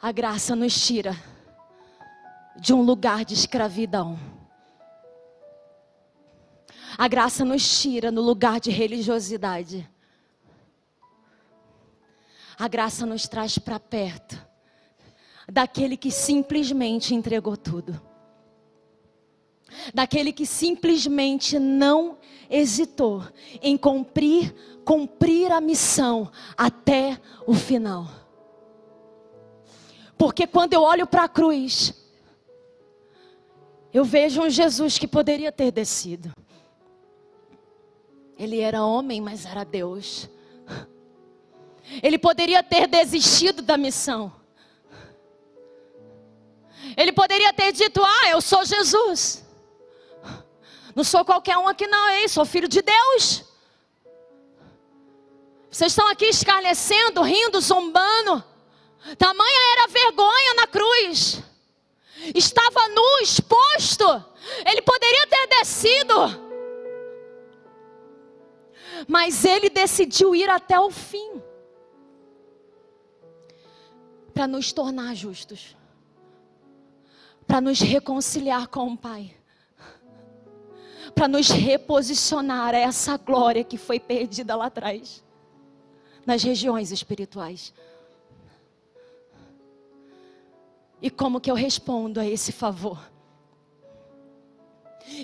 A 0.02 0.12
graça 0.12 0.56
nos 0.56 0.86
tira 0.86 1.18
de 2.58 2.74
um 2.74 2.82
lugar 2.82 3.26
de 3.26 3.34
escravidão. 3.34 4.18
A 6.98 7.10
graça 7.10 7.44
nos 7.44 7.82
tira 7.82 8.10
no 8.10 8.22
lugar 8.22 8.62
de 8.62 8.72
religiosidade. 8.72 9.90
A 12.58 12.68
graça 12.68 13.06
nos 13.06 13.28
traz 13.28 13.58
para 13.58 13.80
perto 13.80 14.40
daquele 15.52 15.96
que 15.98 16.10
simplesmente 16.10 17.14
entregou 17.14 17.56
tudo 17.56 18.00
daquele 19.94 20.32
que 20.32 20.46
simplesmente 20.46 21.60
não 21.60 22.18
hesitou 22.50 23.24
em 23.62 23.78
cumprir, 23.78 24.54
cumprir 24.84 25.52
a 25.52 25.62
missão 25.62 26.32
até 26.58 27.20
o 27.46 27.54
final. 27.54 28.08
Porque 30.18 30.48
quando 30.48 30.74
eu 30.74 30.82
olho 30.82 31.06
para 31.06 31.24
a 31.24 31.30
cruz, 31.30 31.94
eu 33.94 34.04
vejo 34.04 34.42
um 34.42 34.50
Jesus 34.50 34.98
que 34.98 35.08
poderia 35.08 35.52
ter 35.52 35.72
descido. 35.72 36.32
Ele 38.38 38.60
era 38.60 38.84
homem, 38.84 39.22
mas 39.22 39.46
era 39.46 39.64
Deus. 39.64 40.30
Ele 42.02 42.18
poderia 42.18 42.64
ter 42.64 42.88
desistido 42.88 43.62
da 43.62 43.78
missão. 43.78 44.34
Ele 46.98 47.12
poderia 47.12 47.54
ter 47.54 47.72
dito: 47.72 48.04
Ah, 48.04 48.30
eu 48.30 48.42
sou 48.42 48.66
Jesus. 48.66 49.44
Não 50.96 51.04
sou 51.04 51.26
qualquer 51.26 51.58
um 51.58 51.68
aqui, 51.68 51.88
não, 51.88 52.10
hein? 52.10 52.28
Sou 52.28 52.46
filho 52.46 52.68
de 52.68 52.82
Deus. 52.82 53.44
Vocês 55.70 55.92
estão 55.92 56.08
aqui 56.08 56.26
escarnecendo, 56.26 57.22
rindo, 57.22 57.60
zombando. 57.60 58.44
Tamanha 59.18 59.72
era 59.74 59.84
a 59.84 59.88
vergonha 59.88 60.54
na 60.56 60.68
cruz. 60.68 61.44
Estava 62.34 62.88
nu, 62.90 63.20
exposto. 63.20 64.06
Ele 64.66 64.82
poderia 64.82 65.28
ter 65.28 65.48
descido. 65.48 66.46
Mas 69.08 69.44
ele 69.44 69.70
decidiu 69.70 70.34
ir 70.34 70.50
até 70.50 70.80
o 70.80 70.90
fim 70.90 71.44
para 74.36 74.46
nos 74.46 74.72
tornar 74.72 75.16
justos, 75.16 75.76
para 77.48 77.60
nos 77.60 77.80
reconciliar 77.80 78.68
com 78.68 78.94
o 78.94 78.98
Pai 78.98 79.34
para 81.16 81.30
nos 81.30 81.50
reposicionar 81.50 82.76
a 82.76 82.80
essa 82.80 83.18
glória 83.18 83.64
que 83.64 83.78
foi 83.78 84.00
perdida 84.00 84.54
lá 84.54 84.66
atrás, 84.66 85.24
nas 86.26 86.44
regiões 86.44 86.92
espirituais. 86.92 87.74
E 91.02 91.10
como 91.10 91.40
que 91.40 91.50
eu 91.50 91.56
respondo 91.56 92.20
a 92.20 92.26
esse 92.26 92.52
favor? 92.52 93.00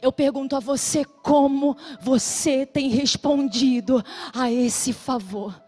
Eu 0.02 0.12
pergunto 0.14 0.56
a 0.56 0.60
você 0.60 1.04
como 1.04 1.76
você 2.00 2.66
tem 2.66 2.88
respondido 2.90 4.02
a 4.34 4.50
esse 4.50 4.94
favor. 4.94 5.61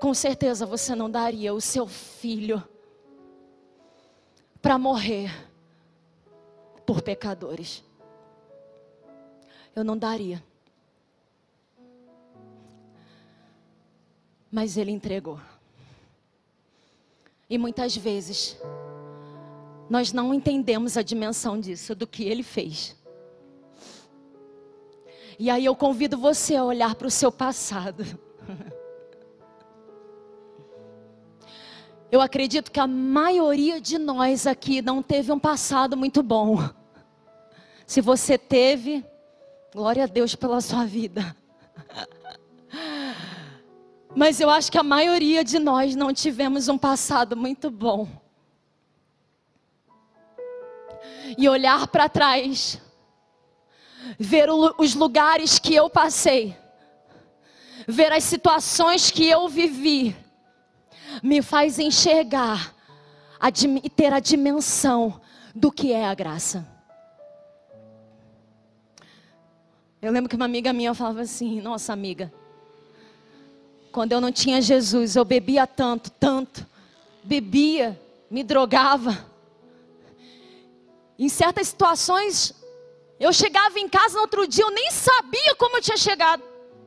Com 0.00 0.14
certeza 0.14 0.64
você 0.64 0.94
não 0.94 1.10
daria 1.10 1.52
o 1.52 1.60
seu 1.60 1.86
filho 1.86 2.66
para 4.62 4.78
morrer 4.78 5.30
por 6.86 7.02
pecadores. 7.02 7.84
Eu 9.76 9.84
não 9.84 9.98
daria. 9.98 10.42
Mas 14.50 14.78
Ele 14.78 14.90
entregou. 14.90 15.38
E 17.48 17.58
muitas 17.58 17.94
vezes, 17.94 18.56
nós 19.88 20.14
não 20.14 20.32
entendemos 20.32 20.96
a 20.96 21.02
dimensão 21.02 21.60
disso, 21.60 21.94
do 21.94 22.06
que 22.06 22.24
Ele 22.24 22.42
fez. 22.42 22.96
E 25.38 25.50
aí 25.50 25.66
eu 25.66 25.76
convido 25.76 26.16
você 26.16 26.56
a 26.56 26.64
olhar 26.64 26.94
para 26.94 27.06
o 27.06 27.10
seu 27.10 27.30
passado. 27.30 28.29
Eu 32.10 32.20
acredito 32.20 32.72
que 32.72 32.80
a 32.80 32.88
maioria 32.88 33.80
de 33.80 33.96
nós 33.96 34.44
aqui 34.44 34.82
não 34.82 35.00
teve 35.00 35.30
um 35.30 35.38
passado 35.38 35.96
muito 35.96 36.24
bom. 36.24 36.58
Se 37.86 38.00
você 38.00 38.36
teve, 38.36 39.04
glória 39.72 40.02
a 40.02 40.06
Deus 40.06 40.34
pela 40.34 40.60
sua 40.60 40.84
vida. 40.84 41.36
Mas 44.14 44.40
eu 44.40 44.50
acho 44.50 44.72
que 44.72 44.78
a 44.78 44.82
maioria 44.82 45.44
de 45.44 45.60
nós 45.60 45.94
não 45.94 46.12
tivemos 46.12 46.66
um 46.66 46.76
passado 46.76 47.36
muito 47.36 47.70
bom. 47.70 48.08
E 51.38 51.48
olhar 51.48 51.86
para 51.86 52.08
trás, 52.08 52.80
ver 54.18 54.48
os 54.50 54.96
lugares 54.96 55.60
que 55.60 55.76
eu 55.76 55.88
passei, 55.88 56.56
ver 57.86 58.12
as 58.12 58.24
situações 58.24 59.12
que 59.12 59.28
eu 59.28 59.48
vivi, 59.48 60.16
me 61.22 61.42
faz 61.42 61.78
enxergar 61.78 62.74
e 63.82 63.90
ter 63.90 64.12
a 64.12 64.20
dimensão 64.20 65.20
do 65.54 65.72
que 65.72 65.92
é 65.92 66.06
a 66.06 66.14
graça. 66.14 66.66
Eu 70.00 70.12
lembro 70.12 70.30
que 70.30 70.36
uma 70.36 70.44
amiga 70.44 70.72
minha 70.72 70.94
falava 70.94 71.22
assim: 71.22 71.60
Nossa, 71.60 71.92
amiga, 71.92 72.32
quando 73.92 74.12
eu 74.12 74.20
não 74.20 74.32
tinha 74.32 74.62
Jesus, 74.62 75.16
eu 75.16 75.24
bebia 75.24 75.66
tanto, 75.66 76.10
tanto, 76.10 76.66
bebia, 77.22 78.00
me 78.30 78.42
drogava. 78.42 79.28
Em 81.18 81.28
certas 81.28 81.68
situações, 81.68 82.54
eu 83.18 83.32
chegava 83.32 83.78
em 83.78 83.88
casa 83.88 84.14
no 84.14 84.22
outro 84.22 84.46
dia, 84.46 84.64
eu 84.64 84.70
nem 84.70 84.90
sabia 84.90 85.54
como 85.56 85.76
eu 85.76 85.82
tinha 85.82 85.98
chegado. 85.98 86.42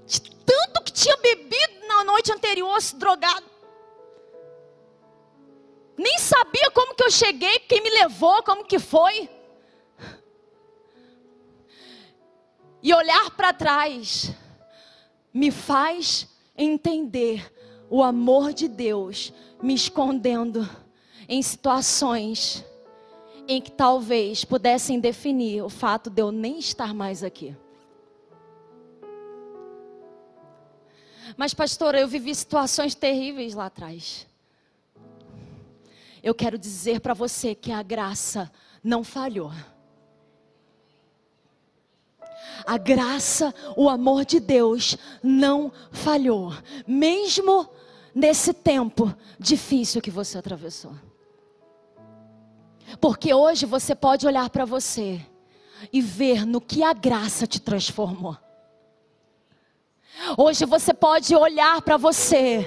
De 0.08 0.20
tanto 0.20 0.82
que 0.84 0.92
tinha 0.92 1.16
bebido 1.18 1.88
na 1.88 2.04
noite 2.04 2.32
anterior, 2.32 2.82
se 2.82 2.96
drogado. 2.96 3.53
Nem 5.98 6.18
sabia 6.18 6.72
como 6.72 6.96
que 6.96 7.04
eu 7.04 7.12
cheguei, 7.12 7.60
quem 7.60 7.82
me 7.82 7.90
levou, 7.90 8.42
como 8.44 8.66
que 8.66 8.80
foi. 8.80 9.30
e 12.84 12.94
olhar 12.94 13.32
para 13.32 13.54
trás 13.54 14.36
me 15.34 15.50
faz 15.50 16.28
entender 16.56 17.52
o 17.90 18.04
amor 18.04 18.54
de 18.54 18.68
Deus 18.68 19.32
me 19.62 19.74
escondendo 19.74 20.70
em 21.30 21.42
situações 21.42 22.64
em 23.48 23.62
que 23.62 23.72
talvez 23.72 24.44
pudessem 24.44 25.00
definir 25.00 25.64
o 25.64 25.70
fato 25.70 26.10
de 26.10 26.22
eu 26.22 26.32
nem 26.32 26.60
estar 26.60 26.94
mais 26.94 27.24
aqui. 27.24 27.56
Mas, 31.38 31.54
pastora, 31.54 32.00
eu 32.00 32.08
vivi 32.08 32.36
situações 32.36 32.94
terríveis 32.94 33.56
lá 33.56 33.66
atrás. 33.66 34.28
Eu 36.24 36.34
quero 36.34 36.58
dizer 36.58 37.02
para 37.02 37.14
você 37.14 37.54
que 37.54 37.72
a 37.72 37.84
graça 37.84 38.52
não 38.84 39.04
falhou 39.04 39.52
a 42.66 42.78
graça, 42.78 43.54
o 43.76 43.90
amor 43.90 44.26
de 44.26 44.40
Deus 44.40 44.98
não 45.22 45.72
falhou, 45.92 46.54
mesmo 46.88 47.70
nesse 48.14 48.54
tempo 48.54 49.14
difícil 49.40 50.02
que 50.02 50.12
você 50.12 50.38
atravessou. 50.38 50.94
Porque 53.00 53.34
hoje 53.34 53.66
você 53.66 53.96
pode 53.96 54.26
olhar 54.28 54.50
para 54.50 54.66
você 54.66 55.22
e 55.92 56.02
ver 56.02 56.46
no 56.46 56.62
que 56.62 56.84
a 56.84 56.94
graça 56.94 57.48
te 57.48 57.60
transformou. 57.60 58.38
Hoje 60.38 60.64
você 60.66 60.94
pode 60.94 61.36
olhar 61.36 61.82
para 61.82 61.98
você, 61.98 62.66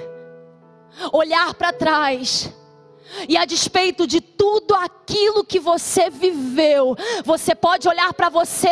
olhar 1.13 1.53
para 1.53 1.71
trás, 1.71 2.53
e 3.27 3.37
a 3.37 3.45
despeito 3.45 4.05
de 4.05 4.21
tudo 4.21 4.73
aquilo 4.75 5.43
que 5.43 5.59
você 5.59 6.09
viveu, 6.09 6.95
você 7.23 7.55
pode 7.55 7.87
olhar 7.87 8.13
para 8.13 8.29
você, 8.29 8.69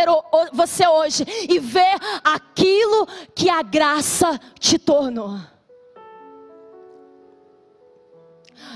você 0.52 0.88
hoje 0.88 1.26
e 1.50 1.60
ver 1.60 1.96
aquilo 2.24 3.08
que 3.34 3.50
a 3.50 3.62
graça 3.62 4.40
te 4.60 4.78
tornou. 4.78 5.40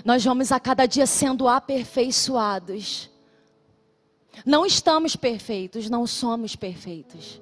Nós 0.03 0.23
vamos 0.23 0.51
a 0.51 0.59
cada 0.59 0.85
dia 0.85 1.05
sendo 1.05 1.47
aperfeiçoados. 1.47 3.09
Não 4.45 4.65
estamos 4.65 5.15
perfeitos, 5.15 5.89
não 5.89 6.07
somos 6.07 6.55
perfeitos. 6.55 7.41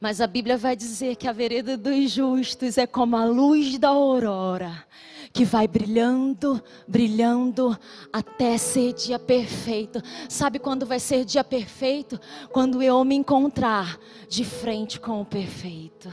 Mas 0.00 0.20
a 0.20 0.26
Bíblia 0.26 0.56
vai 0.56 0.76
dizer 0.76 1.16
que 1.16 1.26
a 1.26 1.32
vereda 1.32 1.76
dos 1.76 2.10
justos 2.12 2.78
é 2.78 2.86
como 2.86 3.16
a 3.16 3.24
luz 3.24 3.78
da 3.78 3.88
aurora, 3.88 4.86
que 5.32 5.44
vai 5.44 5.68
brilhando, 5.68 6.62
brilhando 6.86 7.78
até 8.12 8.58
ser 8.58 8.92
dia 8.92 9.18
perfeito. 9.18 10.02
Sabe 10.28 10.58
quando 10.58 10.86
vai 10.86 11.00
ser 11.00 11.24
dia 11.24 11.44
perfeito? 11.44 12.20
Quando 12.50 12.82
eu 12.82 13.04
me 13.04 13.14
encontrar 13.14 13.98
de 14.28 14.44
frente 14.44 14.98
com 15.00 15.20
o 15.20 15.24
perfeito. 15.24 16.12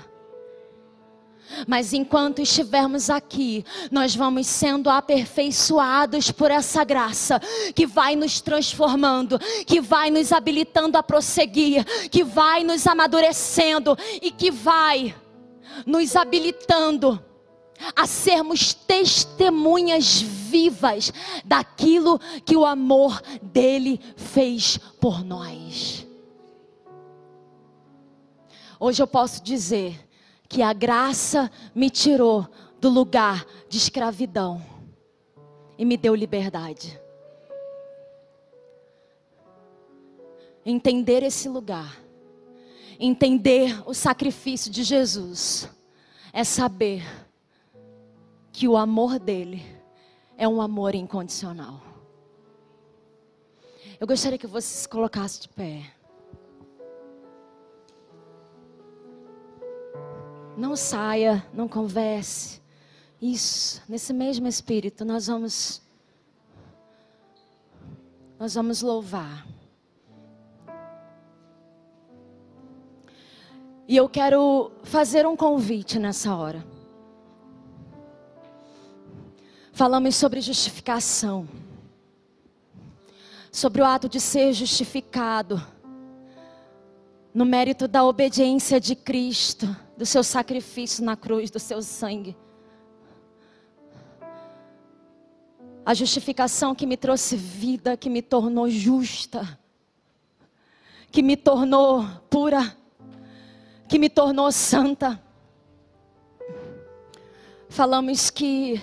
Mas 1.68 1.94
enquanto 1.94 2.42
estivermos 2.42 3.10
aqui, 3.10 3.64
nós 3.92 4.16
vamos 4.16 4.48
sendo 4.48 4.90
aperfeiçoados 4.90 6.32
por 6.32 6.50
essa 6.50 6.84
graça 6.84 7.40
que 7.74 7.86
vai 7.86 8.16
nos 8.16 8.42
transformando, 8.42 9.40
que 9.66 9.80
vai 9.80 10.10
nos 10.10 10.32
habilitando 10.32 10.98
a 10.98 11.04
prosseguir, 11.04 11.86
que 12.10 12.24
vai 12.24 12.64
nos 12.64 12.86
amadurecendo 12.88 13.98
e 14.22 14.32
que 14.32 14.50
vai 14.50 15.16
nos 15.86 16.16
habilitando 16.16 17.24
a 17.96 18.06
sermos 18.06 18.74
testemunhas 18.74 20.22
vivas 20.22 21.12
daquilo 21.44 22.20
que 22.46 22.56
o 22.56 22.66
amor 22.66 23.22
dele 23.42 24.00
fez 24.16 24.78
por 25.00 25.24
nós. 25.24 26.06
Hoje 28.80 29.02
eu 29.02 29.08
posso 29.08 29.44
dizer 29.44 30.08
que 30.48 30.62
a 30.62 30.74
graça 30.74 31.52
me 31.74 31.90
tirou 31.90 32.48
do 32.80 32.90
lugar 32.90 33.46
de 33.68 33.78
escravidão 33.78 34.64
e 35.78 35.86
me 35.86 35.98
deu 35.98 36.14
liberdade. 36.14 37.00
Entender 40.66 41.24
esse 41.24 41.48
lugar, 41.48 41.98
entender 43.00 43.82
o 43.86 43.94
sacrifício 43.94 44.72
de 44.72 44.84
Jesus, 44.84 45.70
é 46.34 46.44
saber 46.44 47.25
que 48.56 48.70
o 48.70 48.78
amor 48.78 49.20
dele 49.20 49.62
é 50.38 50.48
um 50.48 50.62
amor 50.62 50.96
incondicional. 50.96 51.82
Eu 54.00 54.08
gostaria 54.08 54.38
que 54.38 54.48
você 54.48 54.68
se 54.68 54.88
colocasse 54.88 55.42
de 55.42 55.50
pé. 55.50 55.92
Não 60.56 60.74
saia, 60.78 61.46
não 61.54 61.68
converse. 61.68 62.62
Isso, 63.22 63.84
nesse 63.90 64.14
mesmo 64.14 64.48
espírito, 64.48 65.04
nós 65.04 65.28
vamos 65.28 65.82
nós 68.40 68.54
vamos 68.54 68.82
louvar. 68.82 69.46
E 73.86 73.98
eu 73.98 74.08
quero 74.08 74.72
fazer 74.84 75.28
um 75.28 75.36
convite 75.36 76.00
nessa 76.00 76.34
hora. 76.34 76.75
Falamos 79.76 80.16
sobre 80.16 80.40
justificação. 80.40 81.50
Sobre 83.52 83.82
o 83.82 83.86
ato 83.86 84.08
de 84.08 84.22
ser 84.22 84.54
justificado 84.54 85.62
no 87.34 87.44
mérito 87.44 87.86
da 87.86 88.06
obediência 88.06 88.80
de 88.80 88.96
Cristo 88.96 89.76
do 89.98 90.06
seu 90.06 90.24
sacrifício 90.24 91.04
na 91.04 91.18
cruz, 91.18 91.52
do 91.52 91.60
seu 91.60 91.82
sangue. 91.82 92.38
A 95.86 95.94
justificação 95.94 96.74
que 96.74 96.86
me 96.86 96.96
trouxe 96.96 97.36
vida, 97.36 97.98
que 97.98 98.10
me 98.10 98.22
tornou 98.22 98.70
justa, 98.70 99.60
que 101.12 101.22
me 101.22 101.36
tornou 101.36 102.08
pura, 102.30 102.78
que 103.90 104.00
me 104.00 104.10
tornou 104.10 104.50
santa. 104.54 105.22
Falamos 107.68 108.30
que 108.30 108.82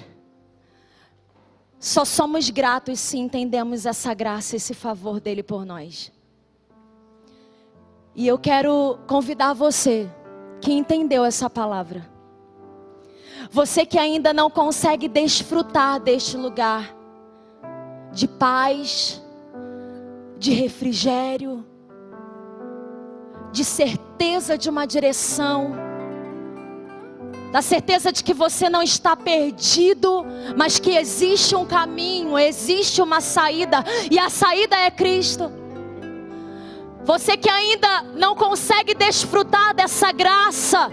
só 1.83 2.05
somos 2.05 2.49
gratos 2.49 3.01
se 3.01 3.19
entendemos 3.19 3.87
essa 3.87 4.15
graça, 4.15 4.55
esse 4.55 4.73
favor 4.73 5.19
dele 5.19 5.43
por 5.43 5.67
nós. 5.67 6.13
E 8.15 8.25
eu 8.25 8.39
quero 8.39 9.01
convidar 9.09 9.53
você 9.53 10.09
que 10.61 10.73
entendeu 10.73 11.25
essa 11.25 11.51
palavra. 11.51 12.09
Você 13.51 13.85
que 13.85 13.99
ainda 13.99 14.33
não 14.33 14.49
consegue 14.49 15.09
desfrutar 15.09 15.99
deste 15.99 16.37
lugar 16.37 16.95
de 18.13 18.29
paz, 18.29 19.21
de 20.39 20.53
refrigério, 20.53 21.67
de 23.51 23.65
certeza 23.65 24.57
de 24.57 24.71
uma 24.71 24.87
direção, 24.87 25.73
da 27.53 27.61
certeza 27.61 28.11
de 28.11 28.25
que 28.25 28.33
você 28.33 28.71
não 28.71 28.83
está 28.83 29.15
perdido, 29.15 30.25
mas 30.57 30.79
que 30.79 30.97
existe 30.97 31.55
um 31.55 31.67
caminho, 31.67 32.39
existe 32.39 33.03
uma 33.03 33.21
saída, 33.21 33.85
e 34.11 34.19
a 34.19 34.31
saída 34.31 34.75
é 34.75 34.91
Cristo. 34.91 35.53
Você 37.05 37.37
que 37.37 37.51
ainda 37.51 38.03
não 38.15 38.35
consegue 38.35 38.95
desfrutar 38.95 39.75
dessa 39.75 40.13
graça. 40.13 40.91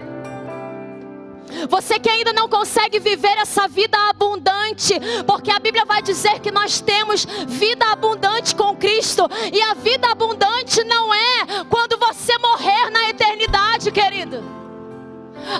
Você 1.68 1.98
que 1.98 2.08
ainda 2.08 2.32
não 2.32 2.48
consegue 2.48 3.00
viver 3.00 3.36
essa 3.38 3.66
vida 3.66 3.96
abundante, 4.10 4.94
porque 5.26 5.50
a 5.50 5.58
Bíblia 5.58 5.84
vai 5.84 6.02
dizer 6.02 6.40
que 6.40 6.50
nós 6.50 6.80
temos 6.80 7.24
vida 7.46 7.86
abundante 7.86 8.54
com 8.54 8.76
Cristo, 8.76 9.26
e 9.52 9.62
a 9.62 9.74
vida 9.74 10.08
abundante 10.08 10.84
não 10.84 11.12
é 11.14 11.64
quando 11.70 11.96
você 11.96 12.36
morrer 12.38 12.90
na 12.90 13.08
eternidade, 13.08 13.90
querido. 13.90 14.60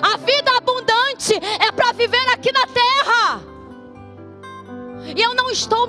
A 0.01 0.17
vida 0.17 0.51
abundante 0.57 0.70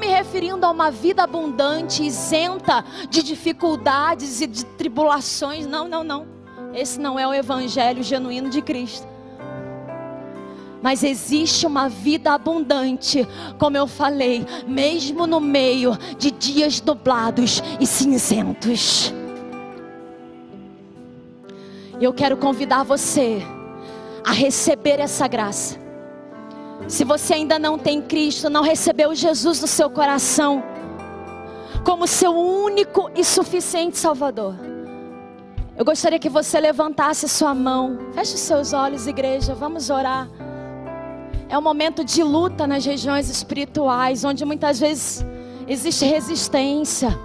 me 0.03 0.09
referindo 0.09 0.67
a 0.67 0.71
uma 0.73 0.91
vida 0.91 1.23
abundante, 1.23 2.05
isenta 2.05 2.85
de 3.09 3.23
dificuldades 3.23 4.41
e 4.41 4.49
de 4.49 4.65
tribulações. 4.65 5.65
Não, 5.65 5.87
não, 5.87 6.03
não. 6.03 6.27
Esse 6.75 6.99
não 6.99 7.21
é 7.21 7.27
o 7.27 7.33
evangelho 7.33 8.03
genuíno 8.03 8.51
de 8.51 8.61
Cristo. 8.61 9.07
Mas 10.83 11.05
existe 11.05 11.65
uma 11.65 11.89
vida 11.89 12.33
abundante, 12.33 13.25
como 13.61 13.77
eu 13.77 13.87
falei, 13.87 14.45
mesmo 14.67 15.25
no 15.25 15.39
meio 15.39 15.97
de 16.19 16.33
dias 16.33 16.81
dublados 16.81 17.63
e 17.79 17.87
cinzentos. 17.87 19.15
Eu 22.01 22.13
quero 22.13 22.37
convidar 22.37 22.83
você 22.83 23.41
a 24.27 24.33
receber 24.33 24.99
essa 24.99 25.29
graça 25.29 25.82
se 26.89 27.05
você 27.05 27.35
ainda 27.35 27.59
não 27.59 27.79
tem 27.79 28.01
Cristo, 28.03 28.51
não 28.51 28.63
recebeu 28.63 29.15
Jesus 29.15 29.61
no 29.61 29.67
seu 29.67 29.89
coração, 29.89 30.63
como 31.85 32.07
seu 32.07 32.33
único 32.33 33.11
e 33.15 33.25
suficiente 33.25 33.99
Salvador, 33.99 34.55
eu 35.75 35.85
gostaria 35.85 36.19
que 36.19 36.29
você 36.29 36.61
levantasse 36.61 37.29
sua 37.29 37.55
mão, 37.55 37.99
feche 38.13 38.37
seus 38.37 38.73
olhos, 38.73 39.07
igreja, 39.07 39.55
vamos 39.55 39.89
orar. 39.89 40.29
É 41.49 41.59
um 41.59 41.63
momento 41.63 42.05
de 42.05 42.23
luta 42.23 42.67
nas 42.67 42.85
regiões 42.85 43.31
espirituais, 43.31 44.23
onde 44.25 44.45
muitas 44.45 44.79
vezes 44.79 45.25
existe 45.67 46.05
resistência. 46.05 47.19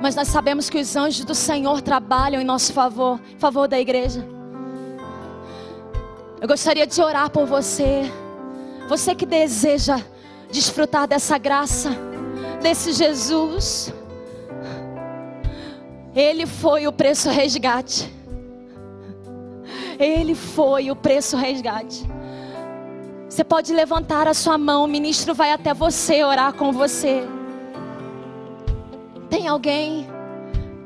Mas 0.00 0.14
nós 0.14 0.28
sabemos 0.28 0.70
que 0.70 0.78
os 0.78 0.96
anjos 0.96 1.24
do 1.24 1.34
Senhor 1.34 1.82
trabalham 1.82 2.40
em 2.40 2.44
nosso 2.44 2.72
favor, 2.72 3.20
em 3.34 3.38
favor 3.38 3.68
da 3.68 3.78
igreja. 3.78 4.26
Eu 6.42 6.48
gostaria 6.48 6.84
de 6.84 7.00
orar 7.00 7.30
por 7.30 7.46
você. 7.46 8.02
Você 8.88 9.14
que 9.14 9.24
deseja 9.24 10.00
desfrutar 10.50 11.06
dessa 11.06 11.38
graça, 11.38 11.90
desse 12.60 12.90
Jesus. 12.90 13.94
Ele 16.12 16.44
foi 16.44 16.88
o 16.88 16.92
preço 16.92 17.30
resgate. 17.30 18.12
Ele 20.00 20.34
foi 20.34 20.90
o 20.90 20.96
preço 20.96 21.36
resgate. 21.36 22.04
Você 23.28 23.44
pode 23.44 23.72
levantar 23.72 24.26
a 24.26 24.34
sua 24.34 24.58
mão, 24.58 24.82
o 24.82 24.88
ministro 24.88 25.32
vai 25.32 25.52
até 25.52 25.72
você 25.72 26.24
orar 26.24 26.54
com 26.54 26.72
você. 26.72 27.22
Tem 29.30 29.46
alguém 29.46 30.08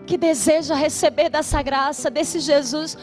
que 0.05 0.19
deseja 0.19 0.75
receber 0.75 1.31
dessa 1.31 1.63
graça, 1.63 2.11
desse 2.11 2.41
Jesus? 2.41 2.99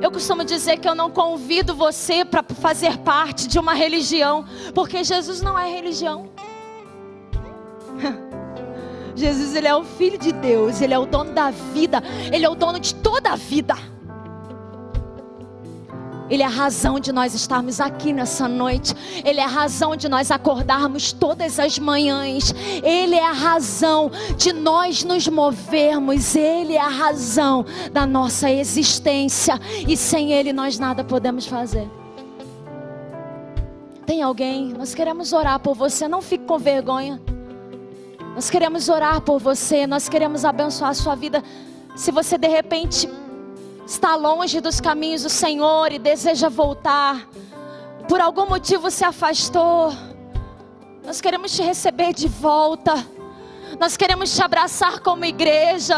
Eu 0.00 0.10
costumo 0.10 0.44
dizer 0.44 0.78
que 0.78 0.88
eu 0.88 0.94
não 0.94 1.10
convido 1.10 1.74
você 1.74 2.24
para 2.24 2.42
fazer 2.42 2.98
parte 2.98 3.46
de 3.46 3.58
uma 3.58 3.74
religião, 3.74 4.46
porque 4.74 5.04
Jesus 5.04 5.42
não 5.42 5.58
é 5.58 5.70
religião. 5.70 6.30
Jesus, 9.14 9.54
ele 9.54 9.68
é 9.68 9.74
o 9.74 9.84
filho 9.84 10.16
de 10.16 10.32
Deus, 10.32 10.80
ele 10.80 10.94
é 10.94 10.98
o 10.98 11.04
dono 11.04 11.32
da 11.32 11.50
vida, 11.50 12.02
ele 12.32 12.46
é 12.46 12.48
o 12.48 12.54
dono 12.54 12.80
de 12.80 12.94
toda 12.94 13.32
a 13.32 13.36
vida. 13.36 13.74
Ele 16.30 16.44
é 16.44 16.46
a 16.46 16.48
razão 16.48 17.00
de 17.00 17.12
nós 17.12 17.34
estarmos 17.34 17.80
aqui 17.80 18.12
nessa 18.12 18.46
noite. 18.46 18.94
Ele 19.24 19.40
é 19.40 19.44
a 19.44 19.48
razão 19.48 19.96
de 19.96 20.08
nós 20.08 20.30
acordarmos 20.30 21.12
todas 21.12 21.58
as 21.58 21.78
manhãs. 21.78 22.54
Ele 22.84 23.16
é 23.16 23.26
a 23.26 23.32
razão 23.32 24.10
de 24.36 24.52
nós 24.52 25.02
nos 25.02 25.26
movermos. 25.26 26.36
Ele 26.36 26.74
é 26.74 26.80
a 26.80 26.88
razão 26.88 27.66
da 27.92 28.06
nossa 28.06 28.48
existência. 28.48 29.60
E 29.88 29.96
sem 29.96 30.32
Ele 30.32 30.52
nós 30.52 30.78
nada 30.78 31.02
podemos 31.02 31.46
fazer. 31.46 31.90
Tem 34.06 34.22
alguém? 34.22 34.72
Nós 34.72 34.94
queremos 34.94 35.32
orar 35.32 35.58
por 35.58 35.74
você. 35.74 36.06
Não 36.06 36.22
fique 36.22 36.44
com 36.44 36.58
vergonha. 36.58 37.20
Nós 38.34 38.48
queremos 38.48 38.88
orar 38.88 39.20
por 39.20 39.40
você. 39.40 39.86
Nós 39.86 40.08
queremos 40.08 40.44
abençoar 40.44 40.90
a 40.90 40.94
sua 40.94 41.16
vida. 41.16 41.42
Se 41.96 42.12
você 42.12 42.38
de 42.38 42.48
repente 42.48 43.08
está 43.90 44.14
longe 44.14 44.60
dos 44.60 44.80
caminhos 44.80 45.24
do 45.24 45.28
Senhor 45.28 45.90
e 45.90 45.98
deseja 45.98 46.48
voltar, 46.48 47.28
por 48.08 48.20
algum 48.20 48.46
motivo 48.46 48.88
se 48.88 49.04
afastou, 49.04 49.92
nós 51.04 51.20
queremos 51.20 51.50
te 51.50 51.60
receber 51.60 52.14
de 52.14 52.28
volta, 52.28 52.94
nós 53.80 53.96
queremos 53.96 54.32
te 54.32 54.40
abraçar 54.44 55.00
como 55.00 55.24
igreja, 55.24 55.96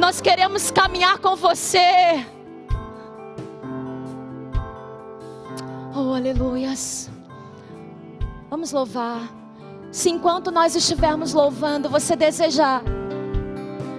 nós 0.00 0.20
queremos 0.20 0.72
caminhar 0.72 1.18
com 1.18 1.36
você. 1.36 2.26
Oh, 5.94 6.12
aleluias. 6.12 7.08
Vamos 8.48 8.72
louvar. 8.72 9.30
Se 9.92 10.10
enquanto 10.10 10.50
nós 10.50 10.74
estivermos 10.74 11.34
louvando, 11.34 11.88
você 11.88 12.16
desejar 12.16 12.82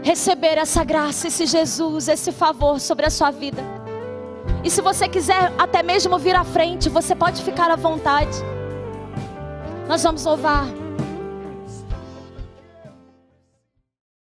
receber 0.01 0.57
essa 0.57 0.83
graça, 0.83 1.27
esse 1.27 1.45
Jesus, 1.45 2.07
esse 2.07 2.31
favor 2.31 2.79
sobre 2.79 3.05
a 3.05 3.09
sua 3.09 3.31
vida. 3.31 3.61
E 4.63 4.69
se 4.69 4.81
você 4.81 5.07
quiser 5.07 5.53
até 5.57 5.81
mesmo 5.81 6.17
vir 6.17 6.35
à 6.35 6.43
frente, 6.43 6.89
você 6.89 7.15
pode 7.15 7.43
ficar 7.43 7.71
à 7.71 7.75
vontade. 7.75 8.37
Nós 9.87 10.03
vamos 10.03 10.23
louvar. 10.25 10.80